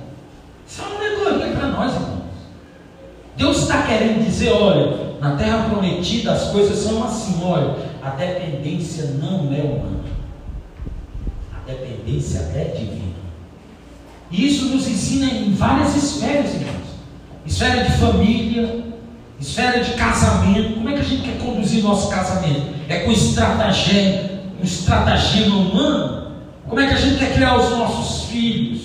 Isso 0.67 0.83
é 0.83 0.85
uma 0.87 0.97
alegoria 0.97 1.55
para 1.55 1.69
nós, 1.69 1.95
irmãos. 1.95 2.17
Deus 3.37 3.59
está 3.59 3.83
querendo 3.83 4.25
dizer: 4.25 4.51
olha, 4.51 5.06
na 5.21 5.37
terra 5.37 5.69
prometida 5.69 6.33
as 6.33 6.51
coisas 6.51 6.79
são 6.79 7.05
assim, 7.05 7.43
olha, 7.43 7.77
a 8.03 8.11
dependência 8.11 9.17
não 9.21 9.53
é 9.53 9.61
humana, 9.61 10.05
a 11.55 11.71
dependência 11.71 12.39
é 12.55 12.75
divina. 12.77 13.17
E 14.31 14.47
isso 14.47 14.67
nos 14.67 14.89
ensina 14.89 15.27
em 15.27 15.53
várias 15.53 15.97
esferas, 15.97 16.55
irmãos. 16.55 16.87
Esfera 17.47 17.85
de 17.85 17.93
família, 17.93 18.87
Esfera 19.41 19.85
de 19.85 19.93
casamento. 19.93 20.75
Como 20.75 20.89
é 20.89 20.95
que 20.95 21.01
a 21.01 21.05
gente 21.05 21.23
quer 21.23 21.39
conduzir 21.39 21.83
nosso 21.83 22.09
casamento? 22.09 22.75
É 22.89 23.01
com 23.01 23.13
estratagema, 23.13 24.31
um 24.61 24.65
estratagema 24.65 25.57
humano? 25.57 26.33
Como 26.67 26.81
é 26.81 26.87
que 26.87 26.95
a 26.95 26.97
gente 26.97 27.19
quer 27.19 27.35
criar 27.35 27.57
os 27.59 27.71
nossos 27.71 28.29
filhos? 28.31 28.81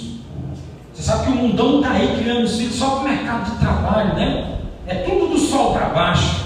Você 0.94 1.04
sabe 1.04 1.26
que 1.26 1.32
o 1.32 1.36
mundão 1.36 1.78
está 1.78 1.92
aí 1.92 2.18
criando 2.18 2.44
os 2.44 2.58
filhos 2.58 2.76
só 2.76 2.90
para 2.90 3.00
o 3.00 3.04
mercado 3.10 3.52
de 3.52 3.58
trabalho, 3.60 4.16
né? 4.16 4.58
É 4.92 4.96
tudo 5.06 5.28
do 5.28 5.38
sol 5.40 5.72
para 5.72 5.88
baixo. 5.88 6.44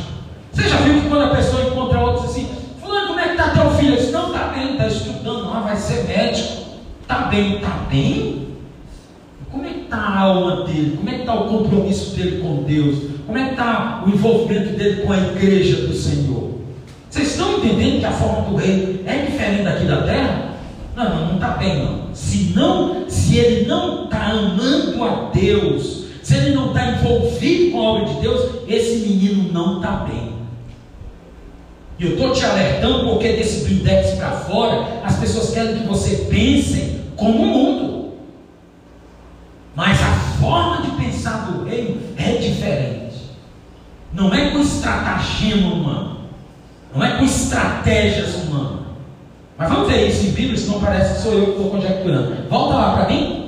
Você 0.52 0.70
já 0.70 0.78
viu 0.78 1.02
que 1.02 1.10
quando 1.10 1.24
a 1.24 1.36
pessoa 1.36 1.64
encontra 1.64 2.00
outros 2.00 2.26
assim, 2.26 2.48
fulano, 2.80 3.08
como 3.08 3.20
é 3.20 3.24
que 3.24 3.32
está 3.32 3.50
teu 3.50 3.72
filho? 3.72 3.96
Eu 3.96 3.98
disse, 3.98 4.12
não, 4.12 4.28
está 4.28 4.50
bem, 4.50 4.74
está 4.74 4.88
estudando 4.88 5.50
lá, 5.50 5.62
vai 5.62 5.76
ser 5.76 6.04
médico. 6.04 6.64
Está 7.02 7.22
bem, 7.22 7.56
está 7.56 7.72
bem? 7.90 8.50
Como 9.52 9.66
é 9.66 9.70
que 9.70 9.80
está 9.80 9.98
a 9.98 10.20
alma 10.20 10.64
dele? 10.64 10.96
Como 10.96 11.10
é 11.10 11.14
que 11.14 11.20
está 11.22 11.34
o 11.34 11.48
compromisso 11.48 12.16
dele 12.16 12.42
com 12.44 12.62
Deus? 12.64 12.98
Como 13.26 13.36
é 13.36 13.46
que 13.46 13.52
está 13.52 14.04
o 14.06 14.10
envolvimento 14.10 14.78
dele 14.78 15.02
com 15.02 15.12
a 15.12 15.18
igreja 15.18 15.88
do 15.88 15.94
Senhor? 15.96 16.52
Vocês 17.10 17.32
estão 17.32 17.58
entendendo 17.58 18.00
que 18.00 18.06
a 18.06 18.12
forma 18.12 18.48
do 18.48 18.58
rei 18.58 19.04
é 19.08 19.26
diferente 19.26 19.64
daqui 19.64 19.86
da 19.86 20.04
terra? 20.04 20.52
Não, 20.96 21.04
não, 21.04 21.26
não 21.30 21.36
está 21.36 21.50
bem 21.50 21.84
não. 21.84 22.14
Se 22.14 22.54
não, 22.56 23.10
se 23.10 23.38
ele 23.38 23.66
não 23.66 24.06
está 24.06 24.28
amando 24.28 25.04
a 25.04 25.32
Deus, 25.34 26.05
se 26.26 26.36
ele 26.36 26.56
não 26.56 26.70
está 26.70 26.88
envolvido 26.88 27.72
com 27.72 27.80
a 27.80 27.84
obra 27.84 28.06
de 28.06 28.20
Deus, 28.20 28.64
esse 28.68 28.96
menino 28.96 29.54
não 29.54 29.78
está 29.78 29.92
bem. 29.98 30.34
E 32.00 32.04
eu 32.04 32.14
estou 32.14 32.32
te 32.32 32.44
alertando 32.44 33.12
porque 33.12 33.34
desse 33.34 33.64
blindex 33.64 34.16
para 34.16 34.32
fora, 34.32 35.04
as 35.04 35.18
pessoas 35.18 35.52
querem 35.52 35.78
que 35.78 35.88
você 35.88 36.26
pense 36.28 37.00
como 37.16 37.44
o 37.44 37.46
mundo. 37.46 38.14
Mas 39.76 40.02
a 40.02 40.14
forma 40.42 40.82
de 40.82 41.04
pensar 41.04 41.52
do 41.52 41.64
reino 41.64 42.02
é 42.18 42.32
diferente. 42.38 43.18
Não 44.12 44.34
é 44.34 44.50
com 44.50 44.62
estratagema 44.62 45.76
humano. 45.76 46.22
Não 46.92 47.06
é 47.06 47.20
com 47.20 47.24
estratégias 47.24 48.34
humanas. 48.34 48.80
Mas 49.60 49.70
vamos 49.70 49.88
ver 49.88 50.08
isso 50.08 50.26
em 50.26 50.32
Bíblia, 50.32 50.58
senão 50.58 50.80
parece 50.80 51.18
que 51.18 51.22
sou 51.22 51.34
eu 51.34 51.46
que 51.46 51.52
estou 51.52 51.70
conjecturando. 51.70 52.50
Volta 52.50 52.74
lá 52.74 52.96
para 52.96 53.10
mim. 53.10 53.45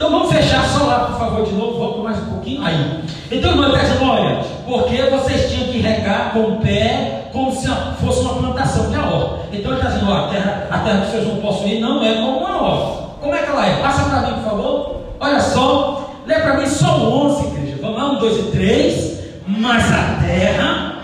Então 0.00 0.10
vamos 0.10 0.32
fechar 0.32 0.64
só 0.64 0.86
lá, 0.86 1.00
por 1.00 1.18
favor, 1.18 1.44
de 1.44 1.52
novo. 1.52 1.78
Volta 1.78 1.98
mais 2.00 2.18
um 2.20 2.30
pouquinho. 2.30 2.64
Aí. 2.64 3.04
Então, 3.30 3.52
dizendo: 3.52 4.10
olha, 4.10 4.42
porque 4.66 5.02
vocês 5.10 5.50
tinham 5.50 5.70
que 5.70 5.78
regar 5.78 6.32
com 6.32 6.40
o 6.40 6.56
pé 6.56 7.28
como 7.30 7.54
se 7.54 7.68
fosse 8.00 8.20
uma 8.20 8.32
plantação 8.36 8.90
de 8.90 8.96
horta. 8.96 9.40
Então 9.52 9.72
ele 9.72 9.78
está 9.78 9.90
dizendo: 9.90 10.10
ó, 10.10 10.24
a 10.24 10.28
terra, 10.28 10.68
a 10.70 10.78
terra 10.78 11.00
que 11.02 11.10
vocês 11.10 11.26
vão 11.26 11.36
possuir 11.36 11.82
não 11.82 12.02
é 12.02 12.14
como 12.14 12.38
uma 12.38 12.62
horta. 12.62 13.08
Como 13.20 13.34
é 13.34 13.42
que 13.42 13.50
ela 13.50 13.66
é? 13.66 13.82
Passa 13.82 14.08
para 14.08 14.20
mim, 14.22 14.34
por 14.36 14.44
favor. 14.44 14.96
Olha 15.20 15.40
só. 15.40 16.10
Lê 16.26 16.34
para 16.36 16.56
mim 16.56 16.66
só 16.66 16.96
o 16.96 17.26
11, 17.26 17.46
igreja. 17.48 17.78
Vamos 17.82 17.98
lá, 17.98 18.10
um, 18.12 18.18
dois 18.20 18.38
e 18.38 18.50
três. 18.52 19.20
Mas 19.46 19.84
a 19.92 20.18
terra. 20.26 20.94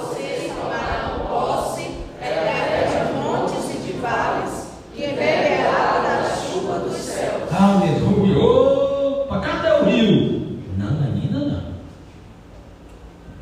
Vocês 0.00 0.50
tomarão 0.54 1.26
posse, 1.28 1.90
é 2.22 2.28
terra 2.30 3.04
de 3.04 3.12
montes 3.12 3.74
e 3.74 3.86
de 3.86 3.98
vales, 3.98 4.68
que 4.94 5.02
beberá 5.02 6.00
da 6.02 6.30
chuva 6.34 6.78
do 6.78 6.90
céu. 6.94 7.42
Aleluia! 7.58 8.06
Opa, 8.38 9.40
cadê 9.40 9.68
o 9.70 9.84
rio? 9.84 10.60
Não, 10.78 10.86
ainda 10.86 11.38
não. 11.38 11.62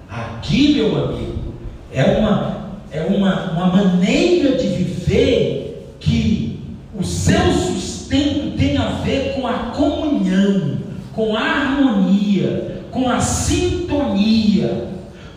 Aqui, 0.08 0.74
meu 0.74 1.04
amigo, 1.04 1.54
é 1.92 2.04
uma, 2.04 2.70
é 2.90 3.02
uma, 3.02 3.52
uma 3.52 3.66
maneira 3.66 4.56
de 4.56 4.68
viver 4.68 5.96
que 6.00 6.60
o 6.98 7.04
seu 7.04 7.52
sustento 7.52 8.56
tem 8.56 8.78
a 8.78 8.90
com 9.32 9.46
a 9.46 9.54
comunhão, 9.74 10.78
com 11.14 11.36
a 11.36 11.40
harmonia, 11.40 12.84
com 12.90 13.08
a 13.08 13.20
sintonia, 13.20 14.88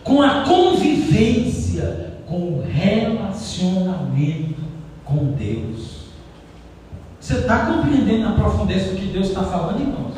com 0.04 0.22
a 0.22 0.42
convivência, 0.42 2.14
com 2.26 2.36
o 2.36 2.62
relacionamento 2.62 4.58
com 5.04 5.32
Deus. 5.32 6.08
Você 7.20 7.38
está 7.38 7.66
compreendendo 7.66 8.28
a 8.28 8.32
profundeza 8.32 8.92
do 8.92 8.96
que 8.96 9.06
Deus 9.06 9.28
está 9.28 9.42
falando, 9.42 9.80
irmãos? 9.80 10.14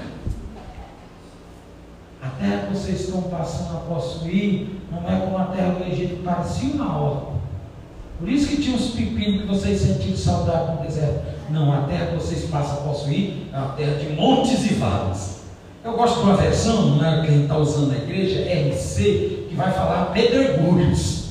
A 2.23 2.29
terra 2.29 2.67
que 2.67 2.77
vocês 2.77 3.01
estão 3.01 3.23
passando 3.23 3.77
a 3.77 3.81
possuir 3.81 4.81
não 4.91 5.09
é 5.09 5.21
como 5.21 5.39
a 5.39 5.45
terra 5.45 5.75
do 5.75 5.85
Egito, 5.85 6.23
parecia 6.23 6.75
uma 6.75 6.99
horta. 6.99 7.30
Por 8.21 8.29
isso 8.29 8.49
que 8.49 8.61
tinha 8.61 8.77
os 8.77 8.91
pepinos 8.91 9.41
que 9.41 9.47
vocês 9.47 9.81
sentiram 9.81 10.17
saudade 10.17 10.77
no 10.77 10.87
deserto. 10.87 11.25
Não, 11.49 11.73
a 11.73 11.83
terra 11.87 12.09
que 12.09 12.17
vocês 12.17 12.45
passam 12.51 12.75
a 12.75 12.81
possuir 12.83 13.47
é 13.51 13.57
uma 13.57 13.71
terra 13.71 13.95
de 13.95 14.13
montes 14.13 14.71
e 14.71 14.75
vales. 14.75 15.41
Eu 15.83 15.95
gosto 15.95 16.19
de 16.19 16.25
uma 16.25 16.37
versão, 16.37 16.97
né, 16.97 17.23
que 17.23 17.29
a 17.29 17.31
gente 17.31 17.43
está 17.45 17.57
usando 17.57 17.89
na 17.89 17.97
igreja, 17.97 18.41
RC, 18.43 19.47
que 19.49 19.55
vai 19.57 19.73
falar 19.73 20.13
pedregulhos. 20.13 21.31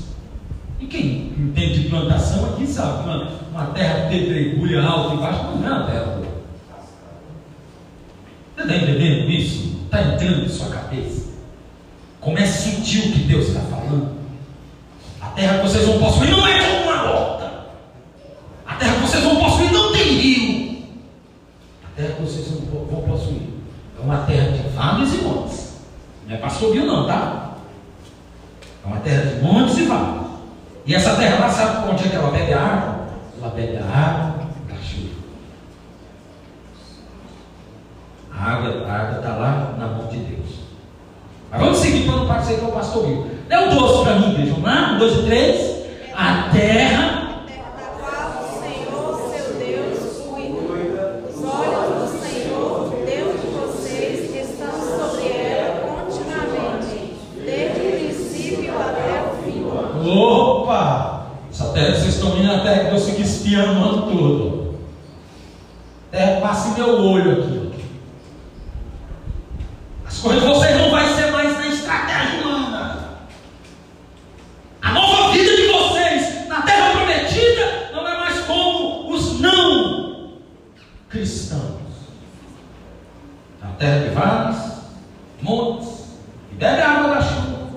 E 0.79 0.87
quem 0.87 1.31
entende 1.37 1.83
de 1.83 1.89
plantação 1.89 2.53
aqui 2.53 2.65
sabe 2.65 3.03
uma, 3.03 3.31
uma 3.51 3.65
terra 3.67 4.09
de 4.09 4.17
pedregulho 4.17 4.83
alto 4.83 5.15
embaixo 5.15 5.43
não 5.43 5.67
é 5.67 5.71
uma 5.71 5.85
terra 5.85 6.05
boa. 6.05 6.27
Você 8.55 8.61
está 8.63 8.75
entendendo 8.75 9.29
isso? 9.29 9.79
Está 9.85 10.01
entrando 10.01 10.45
em 10.45 10.49
sua 10.49 10.69
cabeça? 10.69 11.29
Como 12.19 12.37
é 12.37 12.45
sutil 12.47 13.11
que 13.11 13.19
Deus 13.19 13.49
está 13.49 13.61
falando? 13.61 14.18
A 15.29 15.31
terra 15.31 15.59
que 15.59 15.67
vocês 15.67 15.85
vão 15.85 15.99
possuir 15.99 16.31
não 16.31 16.47
é 16.47 16.59
como 16.59 16.83
uma 16.83 17.03
horta. 17.03 17.51
A 18.65 18.75
terra 18.75 18.95
que 18.95 19.01
vocês 19.01 19.23
vão 19.23 19.35
possuir 19.35 19.71
não 19.71 19.93
tem 19.93 20.03
rio. 20.03 20.83
A 21.83 21.95
terra 21.95 22.15
que 22.15 22.21
vocês 22.23 22.47
vão 22.47 23.01
possuir 23.01 23.41
é 23.97 24.03
uma 24.03 24.17
terra 24.25 24.51
de 24.51 24.69
vales 24.69 25.13
e 25.13 25.17
montes. 25.17 25.73
Não 26.27 26.35
é 26.35 26.39
pastor 26.39 26.75
não, 26.75 27.07
tá? 27.07 27.53
É 28.83 28.87
uma 28.87 28.99
terra 28.99 29.21
de 29.25 29.41
montes 29.41 29.77
e 29.77 29.83
vales. 29.83 30.29
E 30.85 30.95
essa 30.95 31.15
terra 31.15 31.39
lá, 31.39 31.49
sabe 31.49 31.89
onde 31.89 32.05
é 32.05 32.09
que 32.09 32.15
ela 32.15 32.31
bebe 32.31 32.53
a 32.53 32.59
água? 32.59 33.07
Ela 33.39 33.49
bebe 33.51 33.77
a 33.77 33.83
água 33.83 34.47
da 34.67 34.75
chuva. 34.81 35.15
A 38.33 38.51
água 38.51 39.17
está 39.17 39.35
lá 39.35 39.75
na 39.77 39.87
mão 39.87 40.07
de 40.07 40.17
Deus. 40.17 40.49
Mas 41.51 41.59
vamos 41.59 41.77
seguir 41.77 42.05
para 42.05 42.15
não 42.15 42.27
parecer 42.27 42.57
que 42.57 42.65
é 42.65 42.67
o 42.67 42.71
pastor 42.71 43.05
Will. 43.05 43.28
Dê 43.49 43.57
o 43.57 43.69
doce 43.71 44.03
para 44.03 44.15
mim, 44.15 44.35
vejam 44.35 44.61
lá, 44.61 44.93
um, 44.93 44.97
dois 44.99 45.25
três. 45.25 45.79
A 46.15 46.49
terra 46.53 47.19
Opa! 60.09 61.27
Essa 61.51 61.69
terra 61.69 61.95
vocês 61.95 62.15
estão 62.15 62.37
indo 62.37 62.47
na 62.47 62.63
terra 62.63 62.89
que 62.89 62.95
eu 62.95 63.01
fico 63.01 63.21
espiando 63.21 63.79
o 63.79 63.83
ano 63.83 64.01
todo. 64.03 64.79
Terra 66.11 66.41
passa 66.41 66.69
em 66.69 66.73
meu 66.73 66.99
olho 67.01 67.31
aqui. 67.31 67.85
As 70.07 70.17
coisas 70.17 70.41
de 70.41 70.47
vocês 70.47 70.77
não 70.77 70.89
vai 70.89 71.13
ser 71.13 71.31
mais 71.31 71.57
na 71.57 71.67
estratégia 71.67 72.41
humana. 72.41 73.09
A 74.81 74.91
nova 74.91 75.31
vida 75.31 75.55
de 75.55 75.67
vocês 75.67 76.47
na 76.47 76.61
terra 76.61 76.91
prometida 76.91 77.89
não 77.93 78.07
é 78.07 78.17
mais 78.17 78.39
como 78.45 79.13
os 79.13 79.39
não 79.39 80.31
cristãos. 81.09 81.79
Na 83.61 83.69
terra 83.71 83.99
de 83.99 84.09
vales, 84.15 84.57
montes, 85.49 85.89
e 86.51 86.55
bebe 86.55 86.81
água 86.81 87.15
da 87.15 87.21
chuva. 87.21 87.69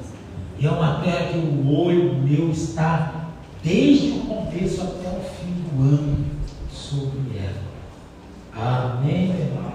E 0.59 0.67
é 0.67 0.71
uma 0.71 1.01
terra 1.01 1.33
que 1.33 1.39
o 1.39 1.77
olho 1.77 2.15
meu 2.15 2.51
está, 2.51 3.31
desde 3.65 4.11
o 4.11 4.21
começo 4.21 4.83
até 4.83 5.09
o 5.09 5.21
fim 5.23 5.53
do 5.53 5.83
ano, 5.83 6.27
sobre 6.71 7.39
ela. 7.39 8.93
Amém, 8.95 9.31
irmão? 9.31 9.73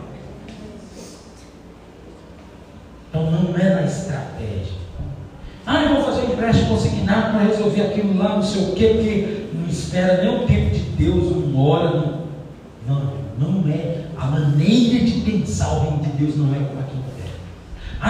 Então 3.10 3.32
não 3.32 3.58
é 3.58 3.76
na 3.76 3.84
estratégia. 3.84 4.78
Ah, 5.66 5.84
eu 5.84 5.96
vou 5.96 6.04
fazer 6.04 6.28
um 6.28 6.34
empréstimo 6.34 6.70
consignado 6.70 7.32
para 7.32 7.48
resolver 7.48 7.82
aquilo 7.82 8.18
lá, 8.18 8.36
não 8.36 8.44
sei 8.44 8.70
o 8.70 8.74
quê, 8.74 8.88
porque 8.94 9.48
não 9.54 9.68
espera 9.68 10.24
nem 10.24 10.44
o 10.44 10.48
tempo 10.48 10.74
de 10.74 10.80
Deus, 10.80 11.36
uma 11.36 11.62
hora. 11.62 11.92
Não, 12.88 13.14
não, 13.38 13.52
não 13.52 13.70
é. 13.70 14.06
A 14.18 14.28
maneira 14.28 15.04
de 15.04 15.22
pensar 15.22 15.74
o 15.74 15.80
reino 15.82 16.04
de 16.04 16.10
Deus 16.12 16.38
não 16.38 16.56
é 16.56 16.60
como 16.60 16.80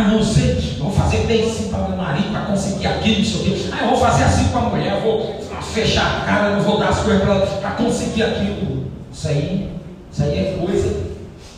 ah, 0.07 0.11
não 0.11 0.23
sei, 0.23 0.55
vou 0.79 0.91
fazer 0.91 1.25
bem 1.25 1.43
assim 1.43 1.69
para 1.69 1.87
meu 1.87 1.97
marido, 1.97 2.31
para 2.31 2.45
conseguir 2.45 2.87
aquilo, 2.87 3.17
não 3.17 3.25
sei 3.25 3.39
o 3.39 3.43
quê. 3.43 3.69
Ah, 3.73 3.83
eu 3.83 3.89
vou 3.89 3.97
fazer 3.97 4.23
assim 4.23 4.47
com 4.49 4.57
a 4.57 4.61
mulher, 4.61 5.01
vou 5.01 5.41
fechar 5.73 6.21
a 6.21 6.25
cara, 6.25 6.55
não 6.55 6.61
vou 6.61 6.79
dar 6.79 6.89
as 6.89 6.99
coisas 6.99 7.21
para 7.21 7.35
ela, 7.35 7.45
para 7.45 7.71
conseguir 7.71 8.23
aquilo. 8.23 8.87
Isso 9.11 9.27
aí, 9.27 9.71
isso 10.11 10.23
aí 10.23 10.39
é 10.39 10.57
coisa 10.65 11.07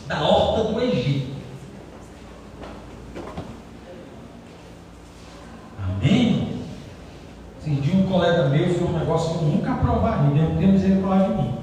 da 0.08 0.22
horta 0.22 0.72
do 0.72 0.80
Egito. 0.80 1.30
Amém? 5.84 6.48
Esse 7.60 7.70
dia 7.70 7.94
um 7.94 8.06
colega 8.06 8.48
meu 8.48 8.64
fez 8.64 8.82
um 8.82 8.98
negócio 8.98 9.38
que 9.38 9.44
eu 9.44 9.48
nunca 9.48 9.72
aprovaria, 9.72 10.30
Deus 10.30 10.58
tem 10.58 10.72
misericórdia 10.72 11.28
de 11.28 11.34
mim. 11.34 11.54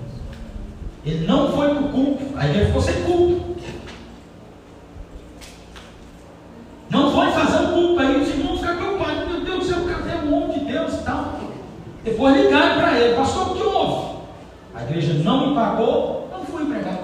Ele 1.06 1.28
não 1.28 1.52
foi 1.52 1.70
para 1.70 1.84
o 1.84 1.90
culto, 1.90 2.24
aí 2.38 2.56
ele 2.56 2.66
ficou 2.68 2.82
sem 2.82 3.04
culto. 3.04 3.58
Não 6.90 7.12
vai 7.12 7.32
fazer 7.32 7.66
o 7.66 7.74
culto 7.74 8.00
aí, 8.00 8.22
os 8.22 8.30
irmãos 8.30 8.60
ficam 8.60 8.78
preocupados. 8.78 9.28
Meu 9.28 9.42
Deus 9.42 9.60
do 9.60 9.66
céu, 9.66 9.86
cadê 9.86 10.28
o 10.28 10.34
homem 10.34 10.60
de 10.60 10.66
Deus 10.66 10.94
e 10.94 11.04
tal? 11.04 11.40
Depois 12.08 12.38
ligaram 12.38 12.80
para 12.80 12.98
ele, 12.98 13.18
pastor, 13.18 13.52
o 13.52 13.56
que 13.56 13.64
houve? 13.64 14.20
A 14.74 14.84
igreja 14.84 15.16
não 15.16 15.50
me 15.50 15.56
pagou, 15.56 16.30
não 16.32 16.46
fui 16.46 16.66
pregar. 16.66 17.00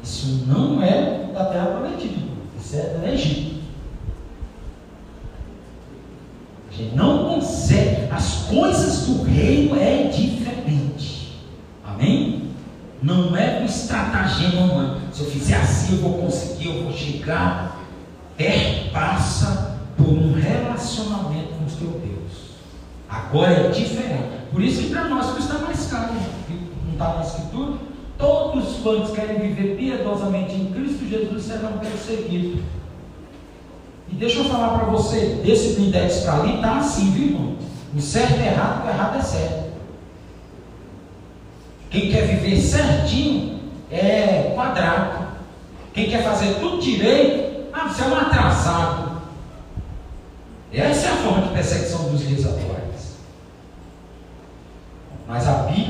Isso 0.00 0.44
não 0.46 0.80
é 0.80 1.30
da 1.34 1.46
terra 1.46 1.66
prometida, 1.66 2.22
isso 2.56 2.76
é 2.76 2.80
do 2.80 3.08
Egito. 3.08 3.56
A 6.70 6.76
gente 6.76 6.94
não 6.94 7.24
consegue, 7.24 8.08
as 8.12 8.44
coisas 8.48 9.06
do 9.06 9.24
reino 9.24 9.76
é 9.76 10.04
diferente. 10.04 11.40
Amém? 11.84 12.50
Não 13.02 13.36
é 13.36 13.58
com 13.58 13.64
estratagema 13.64 14.60
humano. 14.60 15.00
Se 15.12 15.22
eu 15.22 15.30
fizer 15.30 15.56
assim, 15.56 15.96
eu 15.96 16.02
vou 16.02 16.22
conseguir, 16.22 16.68
eu 16.68 16.84
vou 16.84 16.92
chegar. 16.92 17.80
Perpassa 18.36 19.80
por 19.96 20.06
um 20.06 20.32
relacionamento 20.34 21.54
com 21.58 21.64
o 21.64 21.70
seu 21.70 21.88
Deus. 21.88 22.14
Agora 23.28 23.52
é 23.52 23.68
diferente. 23.68 24.24
Por 24.52 24.62
isso 24.62 24.82
que 24.82 24.90
para 24.90 25.08
nós 25.08 25.36
está 25.38 25.58
mais 25.58 25.86
caro. 25.86 26.12
Não 26.14 26.92
está 26.92 27.14
na 27.14 27.22
escritura? 27.22 27.78
Todos 28.16 28.76
quantos 28.76 29.10
querem 29.10 29.38
viver 29.38 29.76
piedosamente 29.76 30.54
em 30.54 30.72
Cristo 30.72 31.08
Jesus 31.08 31.42
serão 31.42 31.78
perseguidos. 31.78 32.62
E 34.10 34.14
deixa 34.14 34.38
eu 34.38 34.44
falar 34.44 34.78
para 34.78 34.86
você, 34.86 35.40
desse 35.44 35.80
index 35.80 36.20
para 36.20 36.40
ali 36.40 36.56
está 36.56 36.78
assim, 36.78 37.10
viu 37.10 37.26
irmão? 37.26 37.56
O 37.96 38.00
certo 38.00 38.40
é 38.40 38.46
errado, 38.46 38.86
o 38.86 38.88
errado 38.88 39.18
é 39.18 39.22
certo. 39.22 39.64
Quem 41.90 42.10
quer 42.10 42.26
viver 42.26 42.60
certinho 42.60 43.60
é 43.90 44.52
quadrado. 44.54 45.28
Quem 45.92 46.08
quer 46.08 46.24
fazer 46.24 46.54
tudo 46.54 46.80
direito, 46.80 47.68
ah, 47.72 47.88
você 47.88 48.02
é 48.02 48.06
um 48.06 48.16
atrasado. 48.16 49.22
Essa 50.72 51.06
é 51.06 51.10
a 51.12 51.16
forma 51.16 51.46
de 51.46 51.54
perseguição 51.54 52.08
dos 52.10 52.26
dias 52.26 52.44
atuais. 52.44 52.73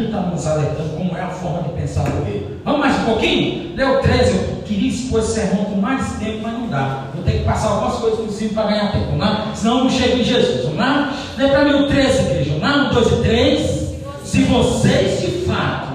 Mas 0.05 0.21
a 0.21 0.21
Bíblia 0.21 0.21
está 0.21 0.21
nos 0.21 0.47
alertando 0.47 0.97
como 0.97 1.17
é 1.17 1.21
a 1.21 1.29
forma 1.29 1.63
de 1.63 1.69
pensar 1.81 2.05
rei. 2.25 2.59
Vamos 2.65 2.81
mais 2.81 3.01
um 3.01 3.05
pouquinho? 3.05 3.75
Leu 3.77 4.01
13, 4.01 4.33
eu 4.33 4.63
queria 4.65 4.89
expor 4.89 5.21
esse 5.21 5.35
sermão 5.35 5.65
com 5.65 5.77
mais 5.77 6.13
tempo, 6.19 6.41
mas 6.43 6.53
não 6.53 6.69
dá. 6.69 7.05
Vou 7.15 7.23
ter 7.25 7.39
que 7.39 7.45
passar 7.45 7.69
algumas 7.69 7.95
coisas 7.97 8.21
por 8.21 8.31
cima 8.31 8.63
para 8.63 8.71
ganhar 8.71 8.93
tempo, 8.93 9.17
não 9.17 9.27
é? 9.27 9.55
Senão 9.55 9.85
não 9.85 9.91
chego 9.91 10.19
em 10.19 10.25
Jesus. 10.25 10.65
Vamos 10.65 10.79
lá? 10.79 11.13
Lê 11.37 11.49
para 11.49 11.65
mim 11.65 11.85
o 11.85 11.89
13, 11.89 12.21
igreja. 12.23 12.59
Vamos 12.59 12.77
lá? 12.77 12.91
1, 12.91 12.95
2 12.95 13.07
e 13.07 13.23
3. 13.23 13.95
Se 14.25 14.43
vocês 14.45 15.21
de 15.21 15.47
fato 15.47 15.95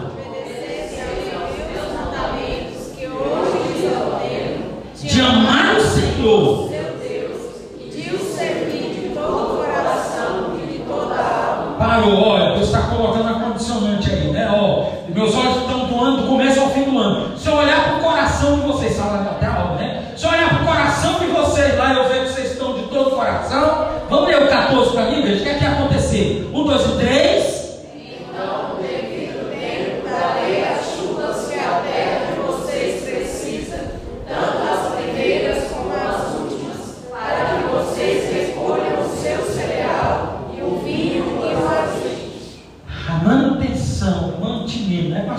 de 5.19 5.21
amar 5.21 5.75
o 5.75 5.81
Senhor, 5.81 6.69
seu 6.69 6.83
Deus, 6.99 7.41
e 7.79 7.89
de 7.89 8.15
o 8.15 8.19
servir 8.19 8.93
de 8.93 9.09
todo 9.13 9.53
o 9.53 9.57
coração 9.57 10.53
e 10.63 10.71
de 10.71 10.79
toda 10.83 11.15
a 11.15 11.57
alma. 11.57 11.77
Parou, 11.77 12.21
olha, 12.21 12.53
Deus 12.53 12.67
está 12.67 12.83
colocando 12.83 13.27
a 13.27 13.33
condicionante 13.33 14.11
aí, 14.11 14.31
né? 14.31 14.49
Ó, 14.51 14.99
meus 15.13 15.35
olhos 15.35 15.57
estão 15.57 15.85
do 15.87 15.99
ano, 15.99 16.17
do 16.21 16.27
começo 16.27 16.59
ao 16.59 16.69
fim 16.69 16.83
do 16.83 16.97
ano. 16.97 17.37
Se 17.37 17.47
eu 17.47 17.55
olhar 17.55 17.83
para 17.83 17.97
o 17.97 18.01
coração 18.39 18.59
de 18.59 18.67
vocês, 18.67 18.95
fala 18.95 19.21
até 19.21 19.45
a 19.45 19.75
né? 19.75 20.13
Se 20.15 20.25
eu 20.25 20.31
olhar 20.31 20.49
para 20.49 20.63
o 20.63 20.65
coração 20.65 21.19
de 21.19 21.25
vocês 21.27 21.77
lá, 21.77 21.93
eu 21.93 22.07
vejo 22.07 22.21
que 22.21 22.33
vocês 22.33 22.51
estão 22.51 22.73
de 22.73 22.83
todo 22.83 23.09
o 23.09 23.15
coração. 23.15 23.87
Vamos 24.09 24.27
ler 24.29 24.43
o 24.43 24.47
14 24.47 24.91
para 24.91 25.05
mim, 25.11 25.21
veja 25.21 25.41
o 25.41 25.43
que 25.43 25.49
é 25.49 25.53
que 25.55 25.63
ia 25.63 25.71
acontecer. 25.71 26.49
Um, 26.53 26.63
dois 26.63 26.85
e 26.85 26.97
três. 26.97 27.59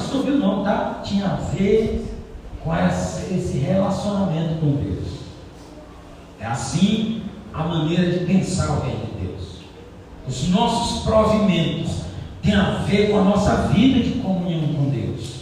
pastor 0.01 0.25
viu 0.25 0.39
não, 0.39 0.65
tá? 0.65 1.01
Tinha 1.05 1.27
a 1.27 1.35
ver 1.35 2.00
relacionamento 4.01 4.61
com 4.61 4.73
Deus. 4.73 5.07
É 6.41 6.47
assim 6.47 7.23
a 7.53 7.65
maneira 7.65 8.11
de 8.11 8.25
pensar 8.25 8.71
o 8.71 8.81
reino 8.81 9.07
de 9.07 9.27
Deus. 9.27 9.49
Os 10.27 10.49
nossos 10.49 11.05
provimentos 11.05 12.03
têm 12.43 12.55
a 12.55 12.83
ver 12.87 13.11
com 13.11 13.19
a 13.19 13.25
nossa 13.25 13.69
vida 13.69 14.01
de 14.01 14.21
comunhão 14.21 14.75
com 14.75 14.91
Deus. 14.91 15.41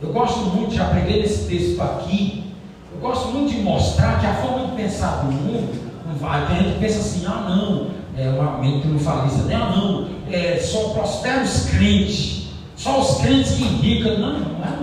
Eu 0.00 0.12
gosto 0.12 0.38
muito, 0.50 0.74
já 0.74 0.86
preguei 0.86 1.22
nesse 1.22 1.48
texto 1.48 1.80
aqui, 1.82 2.44
eu 2.92 3.00
gosto 3.00 3.28
muito 3.28 3.52
de 3.52 3.60
mostrar 3.62 4.20
que 4.20 4.26
a 4.26 4.34
forma 4.34 4.68
de 4.68 4.76
pensar 4.76 5.24
do 5.24 5.32
mundo 5.32 5.88
não 6.06 6.14
vai, 6.14 6.44
a 6.44 6.62
gente 6.62 6.78
pensa 6.78 7.00
assim, 7.00 7.26
ah 7.26 7.46
não, 7.48 7.90
é 8.16 8.28
um 8.30 8.40
argumento 8.40 8.82
triunfalista, 8.82 9.42
né? 9.42 9.54
Ah, 9.54 9.76
não, 9.76 10.08
é, 10.30 10.58
só 10.58 10.90
prosperam 10.90 11.42
os 11.42 11.66
crentes, 11.70 12.48
só 12.76 13.00
os 13.00 13.20
crentes 13.20 13.52
que 13.52 13.62
enricam. 13.62 14.18
Não, 14.18 14.38
não 14.40 14.64
é. 14.64 14.78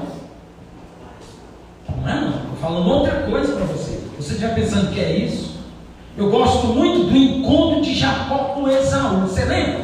Não 1.97 2.09
é 2.09 2.21
não. 2.21 2.44
Falando 2.65 2.89
outra 2.89 3.13
coisa 3.29 3.53
para 3.53 3.65
você. 3.65 3.99
Você 4.17 4.39
já 4.39 4.49
pensando 4.49 4.91
que 4.91 4.99
é 4.99 5.17
isso? 5.17 5.53
Eu 6.17 6.31
gosto 6.31 6.65
muito 6.65 7.11
do 7.11 7.15
encontro 7.15 7.83
de 7.83 7.93
Jacó 7.93 8.55
com 8.55 8.67
Esaú. 8.67 9.19
Você 9.21 9.45
lembra? 9.45 9.81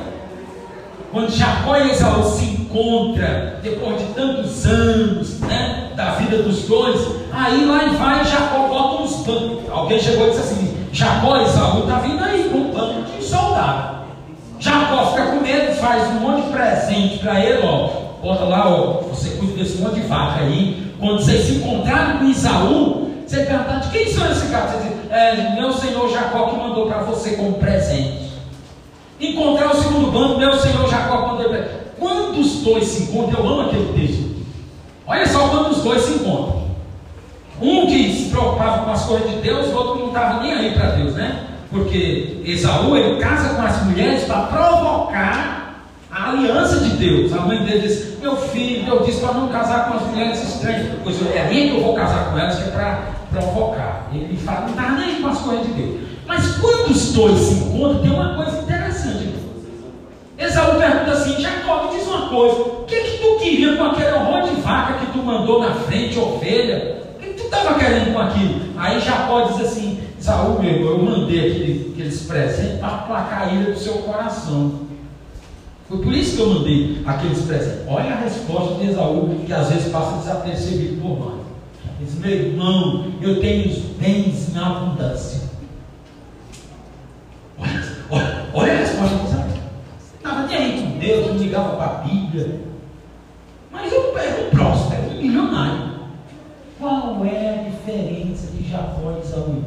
Quando 1.11 1.29
Jacó 1.29 1.77
e 1.77 1.91
Esaú 1.91 2.23
se 2.23 2.45
encontram, 2.45 3.51
depois 3.61 3.99
de 3.99 4.05
tantos 4.15 4.65
anos, 4.65 5.39
né, 5.41 5.91
da 5.95 6.13
vida 6.13 6.41
dos 6.41 6.63
dois, 6.63 6.99
aí 7.31 7.65
lá 7.65 7.83
e 7.83 7.95
vai 7.97 8.25
Jacó 8.25 8.67
bota 8.67 9.03
uns 9.03 9.15
bancos. 9.27 9.69
Alguém 9.69 9.99
chegou 9.99 10.25
e 10.25 10.29
disse 10.31 10.41
assim: 10.41 10.77
Jacó 10.91 11.37
e 11.37 11.43
Esaú 11.43 11.81
está 11.81 11.99
vindo 11.99 12.23
aí 12.23 12.49
com 12.49 12.57
um 12.57 12.71
bando 12.71 13.03
de 13.03 13.23
soldado. 13.23 14.05
Jacó 14.59 15.11
fica 15.11 15.27
com 15.27 15.41
medo, 15.41 15.75
faz 15.75 16.01
um 16.15 16.19
monte 16.21 16.47
de 16.47 16.51
presente 16.51 17.19
para 17.19 17.45
ele, 17.45 17.61
ó. 17.63 17.89
Bota 18.23 18.43
lá, 18.45 18.67
ó, 18.67 19.01
você 19.03 19.29
cuida 19.37 19.53
desse 19.53 19.77
monte 19.77 19.99
de 19.99 20.07
vaca 20.07 20.39
aí. 20.39 20.90
Quando 21.01 21.19
vocês 21.19 21.45
se 21.45 21.53
encontrarem 21.55 22.19
com 22.19 22.29
Esaú, 22.29 23.11
você 23.25 23.37
perguntar 23.37 23.79
de 23.79 23.89
quem 23.89 24.07
são 24.07 24.31
esses 24.31 24.51
caras? 24.51 24.73
Você 24.73 24.87
diz, 24.87 25.11
é, 25.11 25.55
meu 25.59 25.73
senhor 25.73 26.07
Jacó 26.11 26.49
que 26.49 26.57
mandou 26.57 26.85
para 26.85 26.99
você 26.99 27.31
como 27.31 27.53
presente. 27.53 28.33
Encontrar 29.19 29.71
o 29.71 29.81
segundo 29.81 30.11
bando, 30.11 30.37
meu 30.37 30.53
senhor 30.59 30.87
Jacó 30.87 31.29
mandou 31.29 31.49
para 31.49 31.65
Quando 31.97 32.39
os 32.39 32.57
dois 32.57 32.83
se 32.83 33.03
encontram, 33.03 33.43
eu 33.43 33.51
amo 33.51 33.61
aquele 33.61 33.99
texto. 33.99 34.45
Olha 35.07 35.27
só 35.27 35.47
quando 35.47 35.71
os 35.71 35.83
dois 35.83 36.03
se 36.03 36.13
encontram. 36.13 36.67
Um 37.59 37.87
que 37.87 38.13
se 38.13 38.29
preocupava 38.29 38.85
com 38.85 38.91
as 38.91 39.03
coisas 39.03 39.27
de 39.27 39.37
Deus, 39.37 39.69
o 39.69 39.75
outro 39.75 39.99
não 40.01 40.07
estava 40.09 40.43
nem 40.43 40.53
aí 40.53 40.73
para 40.75 40.91
Deus, 40.91 41.15
né? 41.15 41.47
Porque 41.71 42.43
Esaú 42.45 42.95
ele 42.95 43.19
casa 43.19 43.55
com 43.55 43.61
as 43.63 43.83
mulheres 43.85 44.25
para 44.25 44.41
provocar 44.43 45.60
a 46.11 46.29
aliança 46.31 46.79
de 46.79 46.97
Deus. 46.97 47.33
A 47.33 47.41
mãe 47.41 47.63
dele 47.63 47.87
diz: 47.87 48.19
Meu 48.19 48.35
filho, 48.35 48.85
Deus 48.85 49.05
disse 49.05 49.21
para 49.21 49.33
não 49.33 49.47
casar 49.47 49.89
com 49.89 49.97
as 49.97 50.03
mulheres 50.07 50.43
estranhas. 50.43 50.99
Pois 51.03 51.21
é 51.33 51.41
ali 51.41 51.69
que 51.69 51.77
eu 51.77 51.81
vou 51.81 51.93
casar 51.93 52.31
com 52.31 52.37
elas, 52.37 52.57
que 52.57 52.69
é 52.69 52.71
para 52.71 52.99
provocar. 53.31 54.09
Ele 54.13 54.37
fala: 54.37 54.61
Não 54.61 54.69
está 54.69 54.91
nem 54.91 55.21
com 55.21 55.27
as 55.27 55.39
coisas 55.39 55.65
de 55.67 55.73
Deus. 55.73 56.01
Mas 56.27 56.55
quando 56.57 56.91
os 56.91 57.13
dois 57.13 57.39
se 57.39 57.53
encontram, 57.55 58.01
tem 58.01 58.11
uma 58.11 58.35
coisa 58.35 58.59
interessante. 58.59 59.35
Esaú 60.37 60.79
pergunta 60.79 61.11
assim: 61.11 61.41
Jacó, 61.41 61.85
me 61.85 61.97
diz 61.97 62.07
uma 62.07 62.29
coisa: 62.29 62.61
o 62.61 62.85
que, 62.85 62.95
que 62.95 63.17
tu 63.17 63.39
queria 63.39 63.75
com 63.77 63.85
aquele 63.85 64.11
horror 64.11 64.43
de 64.43 64.61
vaca 64.61 64.93
que 64.99 65.11
tu 65.11 65.19
mandou 65.19 65.61
na 65.61 65.75
frente, 65.75 66.19
ovelha? 66.19 67.01
estava 67.51 67.77
querendo 67.77 68.13
com 68.13 68.19
aquilo? 68.19 68.61
Aí 68.77 68.99
Jacó 69.01 69.41
diz 69.41 69.61
assim: 69.61 69.99
Saúl, 70.19 70.61
meu 70.61 70.71
irmão, 70.71 70.91
eu 70.91 71.03
mandei 71.03 71.39
aquele, 71.39 71.91
aqueles 71.93 72.21
presentes 72.23 72.79
para 72.79 72.89
placar 72.89 73.49
a 73.49 73.53
ira 73.53 73.71
do 73.71 73.77
seu 73.77 73.93
coração. 73.95 74.71
Foi 75.91 75.99
por 75.99 76.13
isso 76.13 76.37
que 76.37 76.41
eu 76.41 76.53
mandei 76.53 77.01
aqueles 77.05 77.41
presentes. 77.41 77.85
Olha 77.85 78.13
a 78.13 78.19
resposta 78.21 78.75
de 78.75 78.91
Esaú, 78.91 79.35
que 79.45 79.51
às 79.51 79.69
vezes 79.69 79.91
passa 79.91 80.19
desapercebido 80.19 81.01
por 81.01 81.19
nós. 81.19 81.41
Diz, 81.99 82.17
meu 82.17 82.31
irmão, 82.31 83.11
eu 83.19 83.41
tenho 83.41 83.69
os 83.69 83.77
bens 83.99 84.55
em 84.55 84.57
abundância. 84.57 85.49
Olha, 87.59 87.83
olha, 88.09 88.45
olha 88.53 88.71
a 88.71 88.77
resposta 88.77 89.17
de 89.17 89.25
Esaú. 89.25 89.49
Estava 90.15 90.47
nem 90.47 90.55
aí 90.55 90.81
com 90.81 90.97
Deus, 90.97 91.27
não 91.27 91.35
ligava 91.35 91.75
para 91.75 91.85
a 91.85 92.03
Bíblia. 92.03 92.61
Mas 93.69 93.91
eu 93.91 94.13
pego 94.13 94.47
o 94.47 94.49
próspero, 94.49 95.09
um 95.11 95.21
milionário. 95.21 95.91
Qual 96.79 97.25
é 97.25 97.49
a 97.49 97.69
diferença 97.69 98.47
de 98.47 98.69
Jacó 98.69 99.17
e 99.17 99.27
Esaú? 99.27 99.61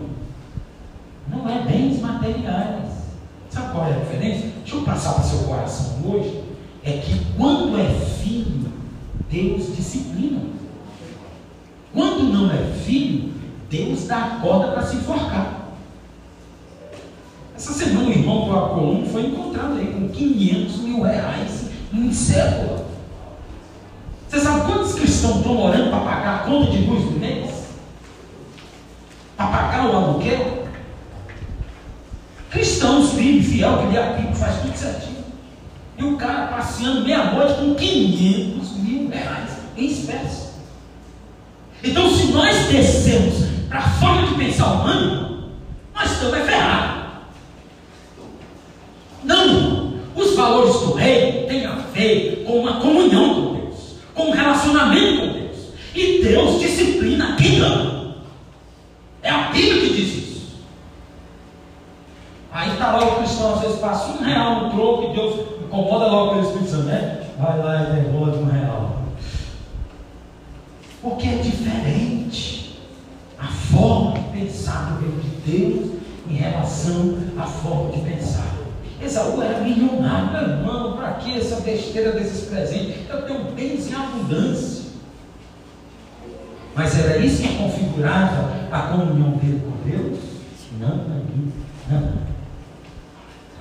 Não 1.28 1.46
é 1.46 1.60
bens 1.64 2.00
materiais. 2.00 2.83
Sabe 3.54 3.70
qual 3.70 3.86
é 3.86 3.94
a 3.94 3.98
diferença? 4.00 4.48
Deixa 4.62 4.74
eu 4.74 4.82
passar 4.82 5.12
para 5.12 5.22
seu 5.22 5.38
coração 5.44 6.00
hoje. 6.04 6.42
É 6.82 6.98
que 6.98 7.24
quando 7.36 7.78
é 7.78 7.88
filho, 7.88 8.72
Deus 9.30 9.76
disciplina. 9.76 10.40
Quando 11.92 12.24
não 12.24 12.50
é 12.50 12.64
filho, 12.84 13.32
Deus 13.70 14.08
dá 14.08 14.16
a 14.16 14.40
corda 14.40 14.72
para 14.72 14.82
se 14.84 14.96
enforcar. 14.96 15.68
Essa 17.54 17.72
semana 17.72 18.08
o 18.08 18.10
irmão 18.10 18.48
do 18.48 18.74
Colombo 18.74 19.06
foi 19.06 19.26
encontrado 19.26 19.78
aí 19.78 19.86
com 19.86 20.08
500 20.08 20.78
mil 20.78 21.02
reais 21.02 21.68
em 21.92 22.12
cédula. 22.12 22.84
Você 24.28 24.40
sabe 24.40 24.66
quantos 24.66 24.94
cristãos 24.94 25.36
estão 25.36 25.62
orando 25.62 25.90
para 25.90 26.00
pagar 26.00 26.34
a 26.34 26.38
conta 26.38 26.72
de 26.72 26.78
luz 26.78 27.04
do 27.04 27.20
mês? 27.20 27.66
Para 29.36 29.46
pagar 29.46 29.90
o 29.90 29.96
aluguel? 29.96 30.63
Cristãos, 32.84 33.14
filho, 33.14 33.42
fiel, 33.42 33.78
que 33.78 33.92
lê 33.94 33.98
a 33.98 34.12
Bíblia, 34.12 34.34
faz 34.34 34.60
tudo 34.60 34.76
certinho. 34.76 35.24
E 35.96 36.04
o 36.04 36.18
cara 36.18 36.48
passeando 36.48 37.00
meia-noite 37.00 37.54
com 37.54 37.74
500 37.74 38.76
mil 38.76 39.08
reais 39.08 39.50
em 39.74 39.86
espécie. 39.86 40.48
Então, 41.82 42.14
se 42.14 42.26
nós 42.26 42.66
descemos 42.66 43.48
para 43.70 43.78
a 43.78 43.88
forma 43.88 44.26
de 44.26 44.34
pensar 44.34 44.66
humano, 44.66 45.50
nós 45.94 46.12
estamos 46.12 46.38
ferrados. 46.40 47.04
Não, 49.22 49.94
os 50.14 50.36
valores 50.36 50.74
do 50.80 50.92
rei 50.92 51.46
têm 51.48 51.64
a 51.64 51.76
ver 51.94 52.44
com 52.46 52.58
uma 52.58 52.80
comunhão 52.80 53.34
com 53.34 53.54
Deus 53.54 53.94
com 54.14 54.30
relacionamento 54.30 55.20
com 55.20 55.32
Deus. 55.32 55.56
E 55.94 56.22
Deus 56.22 56.60
disciplina 56.60 57.34
quem 57.36 57.60
ama. 57.60 58.16
É 59.22 59.30
a 59.30 59.48
Bíblia 59.48 59.80
que 59.80 59.94
diz 59.94 60.13
Aí 62.84 62.90
está 62.90 62.92
lá 62.92 63.12
o 63.12 63.16
cristão, 63.16 63.54
às 63.54 63.60
vezes 63.60 63.78
passa 63.78 64.12
um 64.12 64.22
real 64.22 64.64
no 64.64 64.70
troco 64.70 65.04
e 65.04 65.14
Deus 65.14 65.46
incomoda 65.64 66.06
logo 66.06 66.30
aquele 66.32 66.46
Espírito 66.46 66.70
Santo, 66.70 66.82
né? 66.84 67.20
Vai 67.38 67.58
lá 67.58 67.82
e 67.82 68.02
devolve 68.02 68.38
um 68.38 68.44
real. 68.44 68.96
Porque 71.00 71.28
é 71.28 71.36
diferente 71.36 72.78
a 73.38 73.46
forma 73.46 74.18
de 74.18 74.38
pensar 74.38 74.90
do 74.90 75.00
reino 75.00 75.20
de 75.22 75.50
Deus 75.50 75.90
em 76.28 76.34
relação 76.34 77.18
à 77.38 77.44
forma 77.44 77.92
de 77.92 78.00
pensar 78.00 78.54
Esaú 79.02 79.42
era 79.42 79.60
milionário, 79.60 80.32
meu 80.32 80.56
irmão, 80.56 80.96
para 80.96 81.12
que 81.14 81.36
essa 81.38 81.60
besteira 81.60 82.12
desses 82.12 82.48
presentes? 82.48 82.96
Eu 83.08 83.22
tenho 83.22 83.44
bens 83.52 83.90
em 83.90 83.94
abundância. 83.94 84.84
Mas 86.74 86.98
era 86.98 87.18
isso 87.18 87.42
que 87.42 87.56
configurava 87.56 88.50
a 88.70 88.80
comunhão 88.82 89.32
dele 89.32 89.62
com 89.62 89.88
Deus? 89.88 90.18
Não, 90.80 90.96
não, 90.96 91.22
não. 91.90 92.33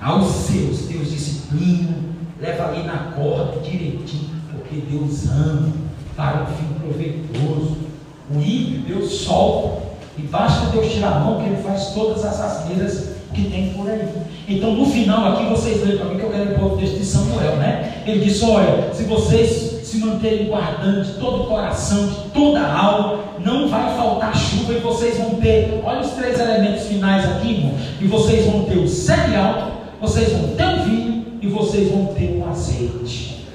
Aos 0.04 0.26
seus, 0.32 0.80
Deus 0.80 1.10
disciplina, 1.10 1.94
leva 2.38 2.68
ali 2.68 2.82
na 2.82 3.14
corda 3.16 3.58
direitinho, 3.60 4.28
porque 4.52 4.82
Deus 4.90 5.26
ama 5.30 5.72
para 6.14 6.42
um 6.42 6.46
fim 6.46 6.74
proveitoso. 6.78 7.78
O 8.30 8.38
ímpio, 8.38 8.82
Deus 8.86 9.10
solta, 9.12 9.82
e 10.18 10.22
basta 10.22 10.66
Deus 10.72 10.92
tirar 10.92 11.16
a 11.16 11.20
mão 11.20 11.40
que 11.40 11.46
ele 11.48 11.62
faz 11.62 11.94
todas 11.94 12.22
as 12.22 12.38
asneiras 12.38 13.14
que 13.32 13.48
tem 13.48 13.72
por 13.72 13.88
aí. 13.88 14.06
Então, 14.46 14.74
no 14.74 14.84
final 14.84 15.32
aqui, 15.32 15.46
vocês 15.46 15.82
leem 15.82 15.96
para 15.96 16.10
mim 16.10 16.18
que 16.18 16.24
eu 16.24 16.30
quero 16.30 16.54
pôr 16.60 16.74
o 16.74 16.76
texto 16.76 16.98
de 16.98 17.06
Samuel, 17.06 17.56
né? 17.56 18.02
Ele 18.06 18.22
disse: 18.22 18.44
Olha, 18.44 18.92
se 18.92 19.04
vocês 19.04 19.80
se 19.84 19.96
manterem 20.00 20.48
guardando 20.48 21.02
de 21.02 21.12
todo 21.12 21.44
o 21.44 21.46
coração, 21.46 22.08
de 22.08 22.16
toda 22.34 22.60
a 22.60 22.78
alma, 22.78 23.20
não 23.40 23.68
vai 23.68 23.96
faltar 23.96 24.36
chuva 24.36 24.74
e 24.74 24.80
vocês 24.80 25.16
vão 25.16 25.36
ter, 25.36 25.80
olha 25.82 26.00
os 26.00 26.10
três 26.10 26.38
elementos 26.38 26.84
finais 26.88 27.24
aqui, 27.24 27.52
irmão, 27.52 27.74
e 28.00 28.06
vocês 28.06 28.44
vão 28.44 28.64
ter 28.64 28.76
o 28.76 28.86
cereal, 28.88 29.73
vocês 30.04 30.32
vão 30.32 30.48
ter 30.50 30.66
o 30.66 30.84
vinho 30.84 31.24
e 31.40 31.48
vocês 31.48 31.90
vão 31.90 32.06
ter 32.08 32.38
o 32.38 32.48
azeite. 32.48 33.46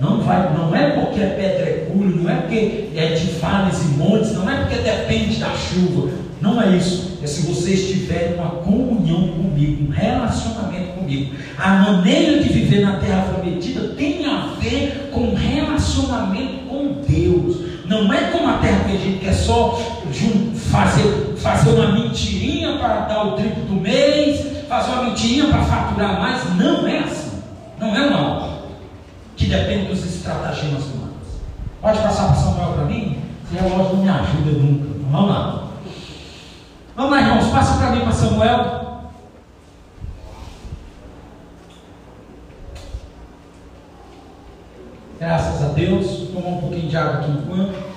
Não, 0.00 0.20
vai, 0.20 0.52
não 0.52 0.74
é 0.74 0.90
porque 0.90 1.20
é 1.20 1.26
pedregulho, 1.28 2.22
não 2.22 2.30
é 2.30 2.34
porque 2.36 2.88
é 2.94 3.14
de 3.14 3.30
vales 3.38 3.82
e 3.82 3.88
montes, 3.96 4.34
não 4.34 4.50
é 4.50 4.64
porque 4.64 4.76
depende 4.76 5.36
da 5.36 5.50
chuva, 5.50 6.10
não 6.40 6.60
é 6.60 6.76
isso. 6.76 7.18
É 7.22 7.26
se 7.26 7.46
vocês 7.46 7.88
tiverem 7.88 8.34
uma 8.34 8.50
comunhão 8.50 9.28
comigo, 9.28 9.86
um 9.88 9.90
relacionamento 9.90 10.92
comigo. 10.98 11.34
A 11.56 11.76
maneira 11.76 12.42
de 12.42 12.48
viver 12.48 12.80
na 12.80 12.98
terra 12.98 13.22
prometida 13.32 13.88
tem 13.96 14.26
a 14.26 14.54
ver 14.60 15.10
com 15.12 15.34
relacionamento 15.34 16.66
com 16.68 16.96
Deus. 17.08 17.56
Não 17.86 18.12
é 18.12 18.30
como 18.32 18.48
a 18.48 18.58
terra 18.58 18.80
prometida 18.80 19.18
que 19.18 19.28
é 19.28 19.32
só 19.32 19.80
fazer, 20.70 21.34
fazer 21.38 21.70
uma 21.70 21.92
mentirinha 21.92 22.78
para 22.78 23.00
dar 23.00 23.26
o 23.26 23.32
triplo 23.32 23.64
do 23.64 23.74
mês, 23.74 24.66
fazer 24.68 24.92
uma 24.92 25.04
mentirinha 25.04 25.46
para 25.48 25.62
faturar 25.62 26.20
mais. 26.20 26.56
Não 26.56 26.86
é 26.86 26.98
assim. 26.98 27.42
Não 27.78 27.94
é 27.94 28.06
uma 28.06 28.36
obra 28.36 28.56
que 29.36 29.46
depende 29.46 29.86
dos 29.86 30.04
estratagemas 30.04 30.84
humanos. 30.84 31.16
Pode 31.80 31.98
passar 31.98 32.26
para 32.26 32.36
Samuel 32.36 32.72
para 32.72 32.84
mim? 32.84 33.22
Esse 33.44 33.62
relógio 33.62 33.96
não 33.96 34.02
me 34.02 34.08
ajuda 34.08 34.50
nunca. 34.50 34.98
Vamos 35.10 35.30
lá. 35.30 35.62
Vamos 36.96 37.10
lá, 37.10 37.20
irmãos, 37.20 37.46
passa 37.48 37.78
para 37.78 37.90
mim, 37.90 38.00
para 38.00 38.12
Samuel. 38.12 38.86
Graças 45.18 45.62
a 45.62 45.68
Deus. 45.68 46.06
Vou 46.06 46.42
tomar 46.42 46.56
um 46.56 46.60
pouquinho 46.60 46.88
de 46.88 46.96
água 46.96 47.20
aqui 47.20 47.30
enquanto. 47.30 47.96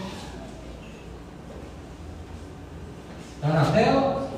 Está 3.42 3.48
na 3.54 3.66
tela? 3.72 4.30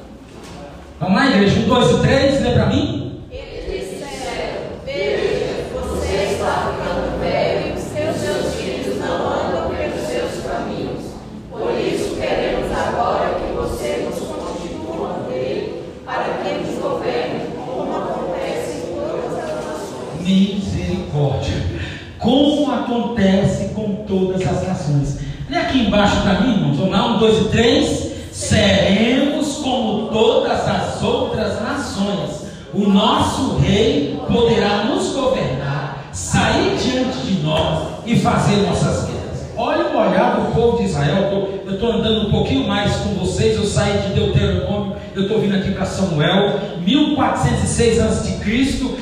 Vamos 1.00 1.16
lá, 1.16 1.26
igreja. 1.26 1.60
igreja? 1.60 1.66
Um, 1.66 1.70
dois 1.70 1.92
e 1.92 2.02
três, 2.02 2.42
lê 2.44 2.52
para 2.52 2.68
mim. 2.68 3.24
Eles 3.32 4.00
disseram: 4.00 4.62
Veja, 4.86 5.66
você 5.74 6.34
está 6.34 6.72
ficando 6.72 7.20
velho 7.20 7.70
e 7.70 7.72
os 7.78 7.82
seus, 7.82 8.16
seus 8.18 8.56
filhos 8.56 9.00
não 9.00 9.28
andam 9.28 9.76
pelos 9.76 10.08
seus 10.08 10.46
caminhos. 10.46 11.02
Por 11.50 11.72
isso 11.80 12.16
queremos 12.16 12.72
agora 12.72 13.40
que 13.40 13.54
você 13.54 14.08
nos 14.08 14.20
constitua 14.20 15.26
dele, 15.28 15.84
para 16.06 16.44
que 16.44 16.54
nos 16.64 16.78
governe, 16.80 17.56
como 17.56 17.98
acontece 17.98 18.88
em 18.88 18.96
todas 18.96 19.40
as 19.40 19.66
nações. 19.66 20.22
Misericórdia. 20.22 21.72
Como 22.20 22.72
acontece 22.72 23.74
com 23.74 24.06
todas 24.08 24.48
as 24.48 24.68
nações. 24.68 25.20
Lê 25.50 25.58
aqui 25.58 25.88
embaixo 25.88 26.22
para 26.22 26.42
mim, 26.42 26.54
irmãos. 26.54 26.78
Vamos 26.78 26.92
lá, 26.92 27.08
um, 27.08 27.18
dois 27.18 27.48
e 27.48 27.50
três. 27.50 28.12
Seremos 28.32 29.58
como 29.58 30.08
todas 30.08 30.68
as 30.68 31.04
outras 31.04 31.62
nações. 31.62 32.48
O 32.74 32.88
nosso 32.88 33.58
rei 33.58 34.20
poderá 34.28 34.86
nos 34.86 35.14
governar, 35.14 36.10
sair 36.14 36.78
diante 37.12 37.28
de 37.28 37.44
nós 37.44 37.90
e 38.06 38.16
fazer 38.18 38.58
nossas 38.58 39.06
guerras. 39.06 39.22
Olha 39.58 39.88
o 39.88 39.98
olhar 39.98 40.36
do 40.38 40.54
povo 40.54 40.78
de 40.78 40.86
Israel. 40.86 41.50
Eu 41.66 41.74
estou 41.74 41.92
andando 41.92 42.28
um 42.28 42.32
pouquinho 42.32 42.68
mais 42.68 42.96
com 42.96 43.10
vocês. 43.16 43.56
Eu 43.56 43.66
saí 43.66 43.98
de 44.00 44.14
Deuteronômio. 44.14 44.96
Eu 45.14 45.24
estou 45.24 45.42
vindo 45.42 45.56
aqui 45.56 45.72
para 45.72 45.86
Samuel. 45.86 46.60
1406 46.86 48.02
a.C. 48.02 48.40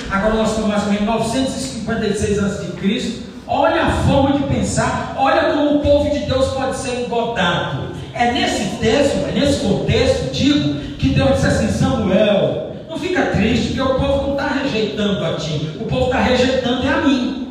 Agora 0.10 0.34
nós 0.34 0.50
estamos 0.50 0.70
mais 0.70 0.84
ou 0.84 0.92
menos 0.92 1.06
956 1.06 2.40
a.C. 2.40 3.30
Olha 3.48 3.84
a 3.84 3.92
forma 3.92 4.38
de 4.38 4.44
pensar. 4.44 5.16
Olha 5.18 5.54
como 5.54 5.78
o 5.78 5.80
povo 5.80 6.10
de 6.10 6.20
Deus 6.20 6.48
pode 6.50 6.76
ser 6.78 7.06
engodado. 7.06 7.90
É 8.14 8.32
nesse 8.32 8.78
texto, 8.78 9.28
é 9.28 9.40
nesse 9.40 9.60
contexto, 9.62 10.32
digo, 10.34 10.76
que 10.98 11.10
Deus 11.10 11.36
disse 11.36 11.48
assim: 11.48 11.68
Samuel, 11.70 12.76
não 12.90 13.00
fica 13.00 13.28
triste, 13.28 13.68
porque 13.76 13.82
o 13.82 13.96
povo 13.96 14.28
não 14.28 14.32
está 14.34 14.48
rejeitando 14.62 15.24
a 15.24 15.34
ti, 15.36 15.70
o 15.80 15.86
povo 15.86 16.06
está 16.08 16.22
rejeitando 16.22 16.86
é 16.86 16.90
a 16.90 17.02
mim. 17.02 17.49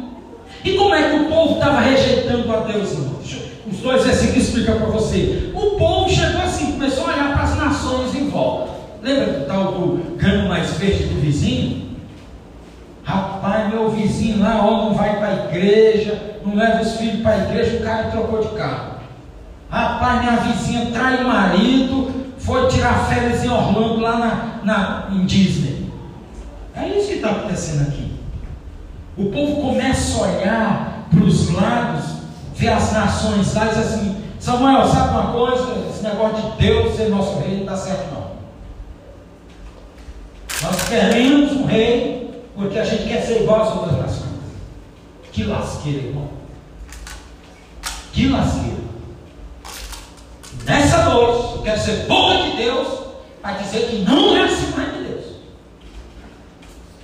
E 0.64 0.72
como 0.72 0.94
é 0.94 1.10
que 1.10 1.16
o 1.16 1.24
povo 1.26 1.54
estava 1.54 1.80
rejeitando 1.80 2.52
a 2.52 2.60
Deus? 2.60 2.92
Os 3.70 3.78
dois 3.80 4.04
versículos 4.04 4.48
explicam 4.48 4.76
para 4.76 4.86
você. 4.86 5.52
O 5.54 5.76
povo 5.76 6.08
chegou 6.10 6.40
assim, 6.42 6.72
começou 6.72 7.04
a 7.04 7.12
olhar 7.12 7.32
para 7.34 7.42
as 7.42 7.56
nações 7.56 8.14
em 8.14 8.28
volta. 8.28 8.72
Lembra 9.02 9.26
do 9.26 9.46
tal 9.46 9.72
do 9.72 10.16
cano 10.16 10.48
mais 10.48 10.70
verde 10.78 11.04
do 11.04 11.20
vizinho? 11.20 11.88
Rapaz, 13.04 13.72
meu 13.72 13.88
vizinho 13.90 14.40
lá, 14.40 14.66
ó, 14.66 14.84
não 14.84 14.94
vai 14.94 15.16
para 15.16 15.28
a 15.28 15.44
igreja, 15.46 16.40
não 16.44 16.54
leva 16.54 16.82
os 16.82 16.96
filhos 16.96 17.22
para 17.22 17.32
a 17.32 17.38
igreja, 17.38 17.78
o 17.78 17.82
cara 17.82 18.10
trocou 18.10 18.40
de 18.40 18.48
carro. 18.48 18.98
Rapaz, 19.70 20.20
minha 20.20 20.36
vizinha 20.36 20.90
trai 20.92 21.22
o 21.22 21.28
marido, 21.28 22.12
foi 22.38 22.68
tirar 22.68 23.06
férias 23.08 23.44
em 23.44 23.48
Orlando, 23.48 24.00
lá 24.00 24.18
na, 24.18 24.60
na, 24.64 25.08
em 25.14 25.24
Disney. 25.24 25.90
É 26.74 26.86
isso 26.88 27.08
que 27.08 27.14
está 27.14 27.30
acontecendo 27.30 27.88
aqui. 27.88 28.07
O 29.18 29.30
povo 29.32 29.60
começa 29.60 30.16
a 30.16 30.28
olhar 30.28 31.08
para 31.10 31.24
os 31.24 31.52
lados, 31.52 32.04
ver 32.54 32.68
as 32.68 32.92
nações 32.92 33.52
lá 33.52 33.66
e 33.66 33.68
diz 33.70 33.78
assim: 33.78 34.24
Samuel, 34.38 34.86
sabe 34.86 35.10
uma 35.10 35.32
coisa? 35.32 35.88
Esse 35.90 36.04
negócio 36.04 36.52
de 36.52 36.56
Deus 36.58 36.96
ser 36.96 37.08
nosso 37.08 37.40
rei 37.40 37.58
não 37.58 37.66
dá 37.66 37.76
certo, 37.76 38.14
não. 38.14 38.28
Nós 40.62 40.88
queremos 40.88 41.52
um 41.52 41.66
rei 41.66 42.44
porque 42.54 42.78
a 42.78 42.84
gente 42.84 43.08
quer 43.08 43.22
ser 43.22 43.42
igual 43.42 43.62
às 43.62 43.76
outras 43.76 43.98
nações. 43.98 44.28
Que 45.32 45.44
lasqueira, 45.44 46.06
irmão. 46.06 46.28
Que 48.12 48.28
lasqueira. 48.28 48.78
Nessa 50.64 51.04
noite, 51.04 51.56
eu 51.56 51.62
quero 51.62 51.80
ser 51.80 52.06
boca 52.06 52.42
de 52.42 52.56
Deus 52.56 52.88
para 53.42 53.52
dizer 53.54 53.88
que 53.88 53.98
não 53.98 54.36
é 54.36 54.44
assim 54.44 54.72
mais 54.76 54.92
de 54.92 55.04
Deus. 55.04 55.24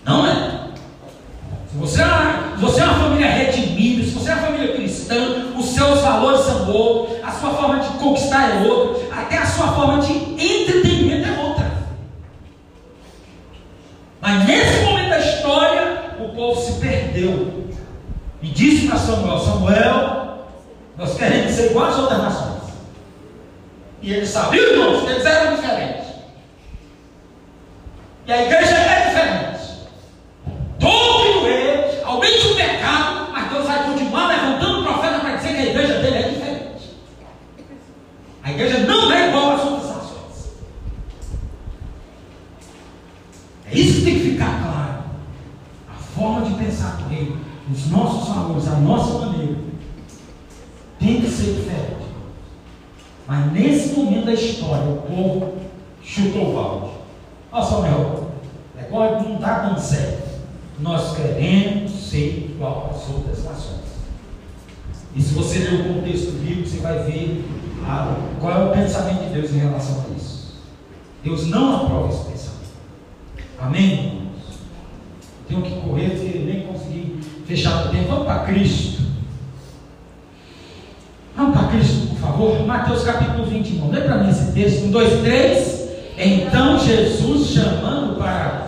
Não 0.04 0.26
é. 0.26 0.64
Se 1.74 1.78
você, 1.78 2.02
é, 2.02 2.54
se 2.54 2.60
você 2.60 2.80
é 2.80 2.84
uma 2.84 3.00
família 3.00 3.30
redimida, 3.30 4.04
se 4.04 4.10
você 4.10 4.30
é 4.30 4.34
uma 4.34 4.46
família 4.46 4.74
cristã, 4.76 5.16
os 5.58 5.66
seus 5.66 6.00
valores 6.00 6.40
são 6.42 6.70
outros, 6.70 7.16
a 7.24 7.32
sua 7.32 7.50
forma 7.50 7.80
de 7.80 7.93
conquistar 8.04 8.50
é 8.50 8.68
outra, 8.68 9.20
até 9.20 9.38
a 9.38 9.46
sua 9.46 9.72
forma 9.72 10.00
de 10.02 10.12
entretenimento 10.12 11.28
é 11.28 11.42
outra. 11.42 11.72
Mas 14.20 14.46
nesse 14.46 14.84
momento 14.84 15.10
da 15.10 15.18
história, 15.18 16.16
o 16.20 16.28
povo 16.34 16.60
se 16.60 16.80
perdeu. 16.80 17.64
E 18.42 18.48
disse 18.48 18.86
para 18.86 18.98
Samuel: 18.98 19.38
Samuel, 19.38 20.46
nós 20.96 21.16
queremos 21.16 21.52
ser 21.52 21.70
igual 21.70 21.88
às 21.88 21.98
outras 21.98 22.22
nações. 22.22 22.62
E 24.02 24.12
eles 24.12 24.28
sabiam, 24.28 24.64
irmãos, 24.64 25.02
que 25.02 25.10
eles 25.12 25.24
eram 25.24 25.56
diferentes. 25.56 26.04
E 28.26 28.32
a 28.32 28.42
igreja 28.42 28.76
é 28.76 29.08
diferente. 29.08 29.64
Todo 30.78 31.46
ele, 31.46 32.02
aumente 32.04 32.46
o 32.46 32.54
pecado, 32.54 33.32
mas 33.32 33.50
Deus 33.50 33.66
vai 33.66 33.84
continuar 33.84 34.28
levantando 34.28 34.80
o 34.80 34.82
profeta 34.84 35.20
para 35.20 35.36
dizer 35.36 35.48
que 35.54 35.56
a 35.56 35.66
igreja 35.66 36.00
dele 36.00 36.16
é 36.16 36.28
diferente. 36.28 36.44
A 38.44 38.50
igreja 38.50 38.80
não 38.80 39.10
é 39.10 39.28
igual 39.30 39.52
às 39.52 39.64
outras 39.64 39.88
nações. 39.88 40.50
É 43.64 43.74
isso 43.74 44.00
que 44.00 44.04
tem 44.04 44.14
que 44.18 44.30
ficar 44.32 44.62
claro. 44.62 45.04
A 45.88 45.94
forma 45.94 46.42
de 46.42 46.54
pensar 46.62 46.98
do 46.98 47.08
reino, 47.08 47.38
os 47.72 47.90
nossos 47.90 48.28
valores, 48.28 48.68
a 48.68 48.76
nossa 48.76 49.26
maneira, 49.26 49.56
tem 50.98 51.22
que 51.22 51.28
ser 51.28 51.54
diferente. 51.54 52.04
Mas 53.26 53.52
nesse 53.52 53.94
momento 53.94 54.26
da 54.26 54.34
história, 54.34 54.90
o 54.90 55.02
povo 55.02 55.54
chutou 56.02 56.50
o 56.50 56.54
balde. 56.54 56.94
Olha 57.50 57.64
só, 57.64 57.80
meu, 57.80 58.30
agora 58.78 59.22
não 59.22 59.36
está 59.36 59.60
dando 59.60 59.80
certo. 59.80 60.22
Nós 60.80 61.16
queremos 61.16 61.90
ser 61.92 62.50
igual 62.50 62.90
às 62.94 63.08
outras 63.08 63.42
nações. 63.42 63.84
E 65.16 65.22
se 65.22 65.32
você 65.32 65.60
ler 65.60 65.80
o 65.80 65.94
contexto 65.94 66.32
bíblico, 66.32 66.68
você 66.68 66.78
vai 66.78 66.98
ver 67.04 67.44
a, 67.86 68.16
qual 68.40 68.52
é 68.52 68.64
o 68.64 68.72
pensamento 68.72 69.20
de 69.20 69.23
Deus 69.34 69.50
em 69.52 69.58
relação 69.58 70.04
a 70.08 70.16
isso. 70.16 70.54
Deus 71.22 71.46
não 71.48 71.76
aprova 71.76 72.08
esse 72.08 72.24
pensamento. 72.24 72.54
Amém, 73.60 73.92
irmãos? 73.92 74.24
Tenho 75.48 75.62
que 75.62 75.80
correr, 75.80 76.10
porque 76.10 76.38
nem 76.38 76.66
consegui 76.66 77.20
fechar 77.46 77.86
o 77.86 77.90
tempo. 77.90 78.08
Vamos 78.08 78.26
para 78.26 78.44
Cristo. 78.44 79.02
Vamos 81.36 81.58
para 81.58 81.68
Cristo, 81.68 82.08
por 82.08 82.18
favor. 82.18 82.66
Mateus 82.66 83.02
capítulo 83.02 83.44
20, 83.46 83.68
irmão. 83.68 83.90
Lê 83.90 84.00
para 84.00 84.18
mim 84.18 84.30
esse 84.30 84.52
texto. 84.52 84.84
Um, 84.84 84.90
dois, 84.90 85.20
três. 85.20 85.84
Então 86.16 86.78
Jesus 86.78 87.48
chamando 87.48 88.16
para 88.16 88.64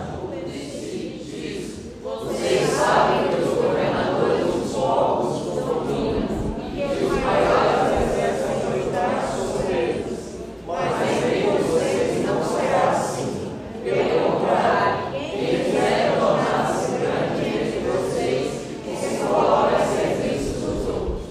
Vocês 2.03 2.69
sabem 2.71 3.29
que 3.29 3.41
os 3.41 3.55
governadores 3.55 4.45
dos 4.45 4.73
povos 4.73 5.43
dominam 5.45 6.27
e 6.75 6.81
que 6.81 7.05
os 7.05 7.23
maiores 7.23 8.11
exercem 8.11 8.51
autoridade 8.51 9.25
sobre 9.35 9.73
eles. 9.73 10.35
Mas 10.67 11.23
entre 11.23 11.49
vocês 11.49 12.25
não 12.25 12.43
será 12.43 12.91
assim. 12.91 13.51
Pelo 13.83 14.31
contrário, 14.31 15.11
quem 15.11 15.63
quiser 15.63 16.17
tornar-se 16.19 16.91
grande 16.91 17.47
entre 17.47 17.79
vocês, 17.79 18.47
que 18.83 18.95
se 18.95 19.17
coloque 19.23 19.75
a 19.75 19.79
serviço 19.79 20.59
dos 20.59 20.87
outros. 20.87 21.21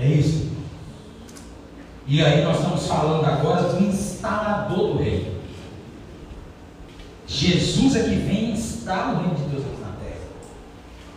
É 0.00 0.06
isso. 0.06 0.52
E 2.06 2.22
aí 2.22 2.44
nós 2.44 2.58
estamos 2.58 2.86
falando 2.86 3.24
agora 3.24 3.62
do 3.62 3.82
instalador 3.84 4.92
do 4.94 4.98
reino. 4.98 5.32
Jesus 7.26 7.96
é 7.96 8.02
que 8.02 8.14
vem 8.16 8.50
e 8.50 8.52
instala 8.52 9.14
o 9.14 9.16
reino 9.20 9.34
de 9.34 9.42
Deus 9.44 9.64
aqui 9.64 9.80
na 9.80 9.92
terra. 10.04 10.20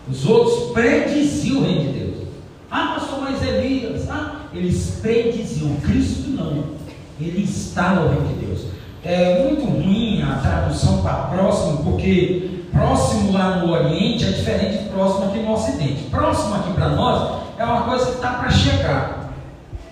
Os 0.09 0.25
outros 0.25 0.71
prediziam 0.71 1.57
o 1.57 1.63
reino 1.63 1.91
de 1.91 1.99
Deus. 1.99 2.27
Ah, 2.71 2.95
pastor, 2.97 3.21
mas 3.21 3.43
Elias. 3.43 4.09
Ah, 4.09 4.45
eles 4.53 4.99
prediziam. 5.01 5.75
Cristo 5.77 6.29
não. 6.29 6.75
Ele 7.19 7.43
instala 7.43 8.05
o 8.05 8.09
reino 8.09 8.27
de 8.27 8.45
Deus. 8.45 8.65
É 9.03 9.43
muito 9.43 9.65
ruim 9.65 10.23
a 10.23 10.38
tradução 10.38 11.01
para 11.01 11.25
próximo, 11.25 11.83
porque 11.83 12.63
próximo 12.71 13.33
lá 13.33 13.57
no 13.57 13.71
Oriente 13.71 14.25
é 14.25 14.31
diferente 14.31 14.83
de 14.83 14.89
próximo 14.89 15.25
aqui 15.25 15.39
no 15.39 15.53
Ocidente. 15.53 16.03
Próximo 16.09 16.55
aqui 16.55 16.73
para 16.73 16.89
nós 16.89 17.41
é 17.57 17.63
uma 17.63 17.83
coisa 17.83 18.05
que 18.05 18.11
está 18.13 18.31
para 18.31 18.49
chegar. 18.49 19.31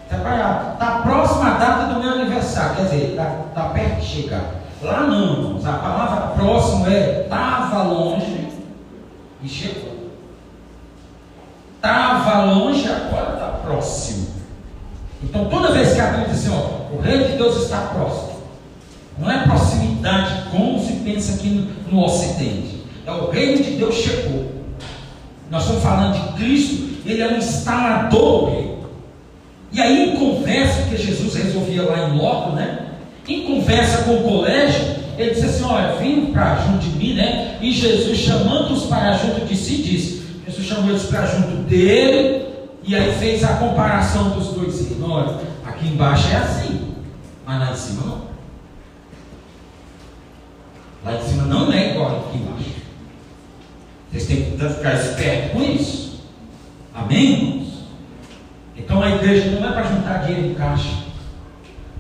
Está 0.10 0.76
tá 0.80 1.02
próxima 1.02 1.56
à 1.56 1.58
data 1.58 1.94
do 1.94 2.00
meu 2.00 2.12
aniversário, 2.12 2.76
quer 2.76 2.84
dizer, 2.84 3.10
está 3.12 3.26
tá 3.54 3.70
perto 3.70 4.00
de 4.00 4.06
chegar. 4.06 4.64
Lá 4.84 5.08
não, 5.08 5.34
irmãos, 5.34 5.66
a 5.66 5.74
palavra 5.74 6.28
próximo 6.36 6.88
é 6.88 7.22
estava 7.22 7.84
longe 7.84 8.50
e 9.42 9.48
chegou. 9.48 10.10
Estava 11.76 12.44
longe, 12.44 12.88
agora 12.88 13.34
está 13.34 13.48
próximo. 13.64 14.28
Então 15.24 15.46
toda 15.46 15.72
vez 15.72 15.94
que 15.94 16.00
a 16.00 16.08
Bíblia 16.08 16.30
diz 16.30 16.40
assim, 16.40 16.56
ó, 16.56 16.96
o 16.96 17.02
reino 17.02 17.28
de 17.28 17.38
Deus 17.38 17.64
está 17.64 17.78
próximo. 17.78 18.34
Não 19.18 19.32
é 19.32 19.44
proximidade 19.44 20.50
como 20.52 20.84
se 20.84 20.94
pensa 20.94 21.36
aqui 21.36 21.50
no, 21.50 21.92
no 21.92 22.06
Ocidente. 22.06 22.84
É 23.06 23.12
o 23.12 23.30
reino 23.30 23.64
de 23.64 23.72
Deus 23.72 23.96
chegou. 23.96 24.52
Nós 25.50 25.64
estamos 25.64 25.84
falando 25.84 26.14
de 26.14 26.34
Cristo, 26.34 26.90
ele 27.06 27.22
é 27.22 27.28
um 27.28 27.38
instalador 27.38 28.42
do 28.42 28.46
reino. 28.52 28.84
E 29.72 29.82
aí, 29.82 30.12
em 30.12 30.18
conversa, 30.18 30.84
que 30.84 30.98
Jesus 30.98 31.36
resolvia 31.36 31.84
lá 31.84 32.10
em 32.10 32.18
loco, 32.18 32.56
né? 32.56 32.80
Em 33.28 33.42
conversa 33.42 34.04
com 34.04 34.16
o 34.16 34.24
colégio, 34.24 34.84
ele 35.18 35.32
disse 35.32 35.46
assim: 35.46 35.64
Olha, 35.64 35.96
vim 35.96 36.28
para 36.28 36.56
junto 36.58 36.80
de 36.80 36.90
mim, 36.90 37.16
né? 37.16 37.58
E 37.62 37.72
Jesus, 37.72 38.18
chamando-os 38.20 38.84
para 38.84 39.14
junto 39.14 39.46
de 39.46 39.56
si, 39.56 39.78
disse: 39.78 40.24
Jesus 40.48 40.68
chamou 40.68 40.90
eles 40.90 41.04
para 41.04 41.26
junto 41.26 41.64
dele, 41.64 42.46
e 42.84 42.96
aí 42.96 43.14
fez 43.14 43.44
a 43.44 43.56
comparação 43.56 44.32
dos 44.32 44.50
dois. 44.50 44.92
Olha, 45.02 45.40
aqui 45.66 45.88
embaixo 45.88 46.28
é 46.32 46.36
assim, 46.36 46.96
mas 47.46 47.60
lá 47.60 47.72
em 47.72 47.76
cima 47.76 48.06
não. 48.06 48.24
Lá 51.06 51.18
em 51.18 51.24
cima 51.24 51.44
não 51.44 51.72
é 51.72 51.92
igual 51.92 52.28
aqui 52.28 52.38
embaixo. 52.38 52.74
Vocês 54.12 54.28
têm 54.28 54.52
que 54.52 54.70
ficar 54.70 54.94
espertos 54.94 55.52
com 55.52 55.62
isso. 55.62 56.24
Amém? 56.94 57.68
Então 58.76 59.02
a 59.02 59.10
igreja 59.10 59.52
não 59.52 59.70
é 59.70 59.72
para 59.72 59.84
juntar 59.84 60.26
dinheiro 60.26 60.52
em 60.52 60.54
caixa. 60.54 61.04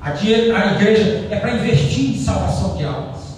A, 0.01 0.09
a 0.09 0.73
igreja 0.75 1.27
é 1.31 1.39
para 1.39 1.55
investir 1.55 2.11
em 2.11 2.19
salvação 2.19 2.75
de 2.75 2.83
almas. 2.83 3.37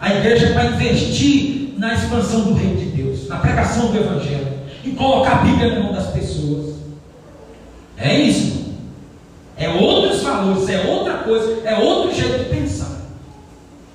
A 0.00 0.12
igreja 0.12 0.46
é 0.48 0.52
para 0.52 0.66
investir 0.66 1.74
na 1.78 1.94
expansão 1.94 2.40
do 2.40 2.54
reino 2.54 2.76
de 2.76 2.86
Deus, 2.86 3.28
na 3.28 3.36
pregação 3.36 3.92
do 3.92 3.98
Evangelho, 3.98 4.53
e 4.84 4.90
colocar 4.92 5.32
a 5.32 5.44
Bíblia 5.44 5.74
na 5.74 5.80
mão 5.80 5.92
das 5.92 6.08
pessoas. 6.08 6.74
É 7.96 8.14
isso. 8.14 8.74
É 9.56 9.68
outros 9.68 10.22
valores, 10.22 10.68
é 10.68 10.86
outra 10.86 11.14
coisa, 11.18 11.60
é 11.64 11.78
outro 11.78 12.14
jeito 12.14 12.38
de 12.38 12.56
pensar. 12.56 13.00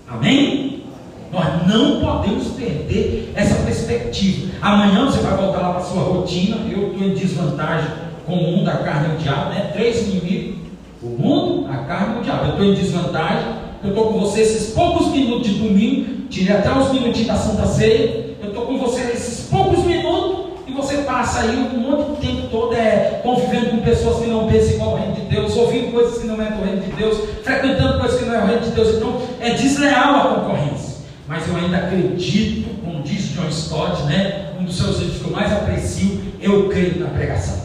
Amém? 0.08 0.84
Nós 1.32 1.68
não 1.68 2.00
podemos 2.00 2.48
perder 2.50 3.32
essa 3.36 3.56
perspectiva. 3.64 4.52
Amanhã 4.62 5.06
você 5.06 5.20
vai 5.20 5.38
voltar 5.38 5.60
lá 5.60 5.74
para 5.74 5.82
a 5.82 5.86
sua 5.86 6.02
rotina. 6.02 6.58
Eu 6.72 6.92
estou 6.92 7.08
em 7.08 7.14
desvantagem 7.14 7.92
com 8.26 8.34
o 8.34 8.52
mundo, 8.52 8.70
a 8.70 8.78
carne 8.78 9.14
e 9.14 9.16
o 9.16 9.18
diabo, 9.20 9.50
né? 9.50 9.70
Três 9.74 10.08
inimigos 10.08 10.60
o 11.02 11.08
mundo, 11.08 11.70
a 11.72 11.78
carne 11.78 12.18
e 12.18 12.20
o 12.20 12.24
diabo. 12.24 12.46
Eu 12.46 12.52
estou 12.52 12.66
em 12.66 12.74
desvantagem, 12.74 13.48
eu 13.84 13.90
estou 13.90 14.12
com 14.12 14.20
você 14.20 14.42
esses 14.42 14.74
poucos 14.74 15.08
minutos 15.08 15.48
de 15.48 15.60
domingo, 15.60 16.28
tirei 16.30 16.56
até 16.56 16.72
os 16.72 16.92
minutinhos 16.92 17.28
da 17.28 17.36
Santa 17.36 17.66
Ceia, 17.66 18.36
eu 18.42 18.50
estou 18.50 18.66
com 18.66 18.78
você 18.78 19.02
esses 19.14 19.48
poucos 19.48 19.84
minutos, 19.86 20.50
e 20.68 20.72
você 20.72 20.98
passa 21.30 21.42
aí 21.42 21.56
um 21.56 21.80
monte 21.80 22.20
de 22.20 22.28
tempo 22.28 22.48
todo 22.48 22.74
é, 22.74 23.22
convivendo 23.22 23.70
com 23.70 23.78
pessoas 23.82 24.24
que 24.24 24.30
não 24.30 24.48
pensam 24.48 24.74
igual 24.74 24.90
ao 24.92 24.98
reino 24.98 25.14
de 25.14 25.22
Deus, 25.22 25.56
ouvindo 25.56 25.92
coisas 25.92 26.18
que 26.18 26.26
não 26.26 26.42
é 26.42 26.50
do 26.50 26.64
reino 26.64 26.82
de 26.82 26.92
Deus, 26.92 27.20
frequentando 27.44 28.00
coisas 28.00 28.20
que 28.20 28.26
não 28.26 28.36
é 28.36 28.40
o 28.40 28.48
reino 28.48 28.62
de 28.62 28.72
Deus, 28.72 28.96
então 28.96 29.22
é 29.40 29.52
desleal 29.52 30.16
a 30.16 30.36
concorrência. 30.36 30.96
Mas 31.28 31.48
eu 31.48 31.56
ainda 31.56 31.78
acredito, 31.78 32.82
como 32.84 33.04
diz 33.04 33.30
John 33.36 33.48
Stott, 33.50 34.04
né, 34.04 34.54
um 34.60 34.64
dos 34.64 34.76
seus 34.76 34.98
livros 34.98 35.22
que 35.22 35.26
eu 35.26 35.32
mais 35.32 35.52
aprecio, 35.52 36.20
eu 36.42 36.68
creio 36.68 37.00
na 37.00 37.10
pregação. 37.10 37.60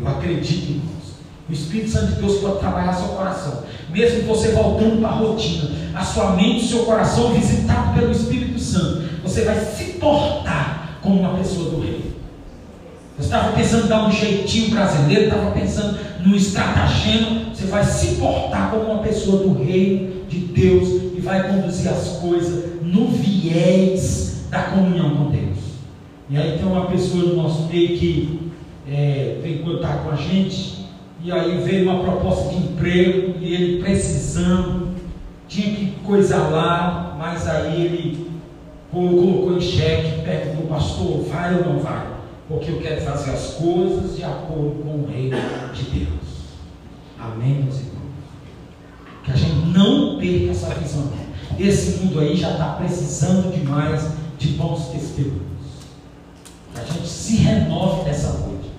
Eu 0.00 0.08
acredito 0.08 0.72
em 0.72 0.94
o 1.46 1.52
Espírito 1.52 1.90
Santo 1.90 2.14
de 2.14 2.22
Deus 2.22 2.38
pode 2.38 2.58
trabalhar 2.60 2.94
seu 2.94 3.08
coração. 3.08 3.64
Mesmo 3.90 4.22
você 4.22 4.52
voltando 4.52 4.98
para 4.98 5.10
a 5.10 5.12
rotina, 5.12 5.70
a 5.94 6.02
sua 6.02 6.30
mente, 6.30 6.64
o 6.64 6.68
seu 6.68 6.84
coração 6.84 7.34
visitado 7.34 7.92
pelo 7.92 8.10
Espírito 8.10 8.58
Santo, 8.58 9.02
você 9.22 9.44
vai 9.44 9.60
se 9.60 9.84
portar 9.98 10.98
como 11.02 11.20
uma 11.20 11.36
pessoa 11.36 11.68
do 11.68 11.82
rei. 11.82 11.93
Você 13.16 13.26
estava 13.26 13.52
pensando 13.52 13.84
em 13.84 13.88
dar 13.88 14.08
um 14.08 14.10
jeitinho 14.10 14.70
brasileiro, 14.70 15.24
estava 15.24 15.52
pensando 15.52 15.98
no 16.26 16.34
estratagema, 16.34 17.54
você 17.54 17.66
vai 17.66 17.84
se 17.84 18.16
portar 18.16 18.70
como 18.70 18.90
uma 18.90 19.02
pessoa 19.04 19.44
do 19.44 19.62
rei 19.62 20.24
de 20.28 20.40
Deus 20.40 20.88
e 21.16 21.20
vai 21.20 21.48
conduzir 21.48 21.92
as 21.92 22.18
coisas 22.20 22.82
no 22.82 23.08
viés 23.08 24.46
da 24.50 24.62
comunhão 24.64 25.10
com 25.10 25.30
Deus. 25.30 25.58
E 26.28 26.36
aí 26.36 26.58
tem 26.58 26.66
uma 26.66 26.86
pessoa 26.86 27.22
no 27.22 27.36
nosso 27.36 27.68
meio 27.68 27.96
que 27.96 28.50
é, 28.90 29.38
vem 29.40 29.58
contar 29.58 30.02
com 30.02 30.10
a 30.10 30.16
gente, 30.16 30.84
e 31.22 31.30
aí 31.30 31.62
veio 31.64 31.88
uma 31.88 32.02
proposta 32.02 32.50
de 32.50 32.56
emprego 32.56 33.34
e 33.40 33.54
ele 33.54 33.82
precisando, 33.82 34.88
tinha 35.46 35.72
que 35.72 35.92
coisar 36.04 36.48
lá, 36.48 37.16
mas 37.16 37.46
aí 37.48 37.80
ele 37.80 38.30
colocou 38.90 39.56
em 39.56 39.60
xeque, 39.60 40.22
perguntou, 40.22 40.66
pastor, 40.66 41.22
vai 41.22 41.54
ou 41.54 41.64
não 41.64 41.78
vai? 41.78 42.13
Porque 42.48 42.70
eu 42.70 42.80
quero 42.80 43.00
fazer 43.00 43.30
as 43.30 43.54
coisas 43.54 44.16
de 44.16 44.24
acordo 44.24 44.82
com 44.82 45.02
o 45.02 45.06
reino 45.06 45.36
de 45.72 45.82
Deus. 45.84 46.44
Amém, 47.18 47.62
meus 47.62 47.76
irmãos? 47.76 47.94
Que 49.24 49.30
a 49.30 49.36
gente 49.36 49.66
não 49.66 50.18
perca 50.18 50.50
essa 50.50 50.74
visão. 50.74 51.10
Esse 51.58 51.98
mundo 51.98 52.20
aí 52.20 52.36
já 52.36 52.52
está 52.52 52.74
precisando 52.74 53.54
demais 53.54 54.10
de 54.38 54.48
bons 54.48 54.88
testemunhos. 54.88 55.42
Que 56.74 56.80
a 56.80 56.84
gente 56.84 57.08
se 57.08 57.36
renove 57.36 58.04
nessa 58.04 58.32
noite 58.38 58.70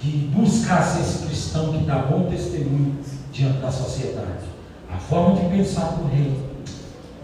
de 0.00 0.10
buscar 0.28 0.82
ser 0.82 1.00
esse 1.00 1.26
cristão 1.26 1.72
que 1.72 1.84
dá 1.84 1.98
bom 1.98 2.28
testemunho 2.28 2.98
diante 3.32 3.58
da 3.58 3.70
sociedade. 3.70 4.44
A 4.92 4.96
forma 4.96 5.40
de 5.40 5.48
pensar 5.48 5.96
do 5.96 6.08
rei, 6.08 6.38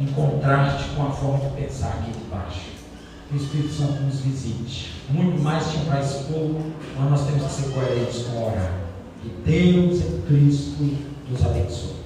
em 0.01 0.07
contraste 0.07 0.91
com 0.97 1.07
a 1.07 1.11
forma 1.11 1.39
de 1.39 1.61
pensar 1.61 1.89
aqui 1.89 2.11
de 2.13 2.25
baixo. 2.31 2.72
Que 3.33 3.39
o 3.39 3.43
Espírito 3.43 3.73
Santo 3.73 4.03
nos 4.03 4.21
visite. 4.21 4.93
Muito 5.09 5.43
mais 5.43 5.71
tinha 5.71 5.87
para 5.87 6.03
expor, 6.03 6.55
mas 6.99 7.11
nós 7.11 7.27
temos 7.27 7.47
que 7.47 7.63
ser 7.63 7.71
coerentes 7.71 8.25
com 8.25 8.37
o 8.37 8.47
horário. 8.49 8.75
Que 9.23 9.51
Deus 9.51 10.01
em 10.01 10.21
Cristo 10.27 10.99
nos 11.31 11.43
abençoe. 11.43 12.02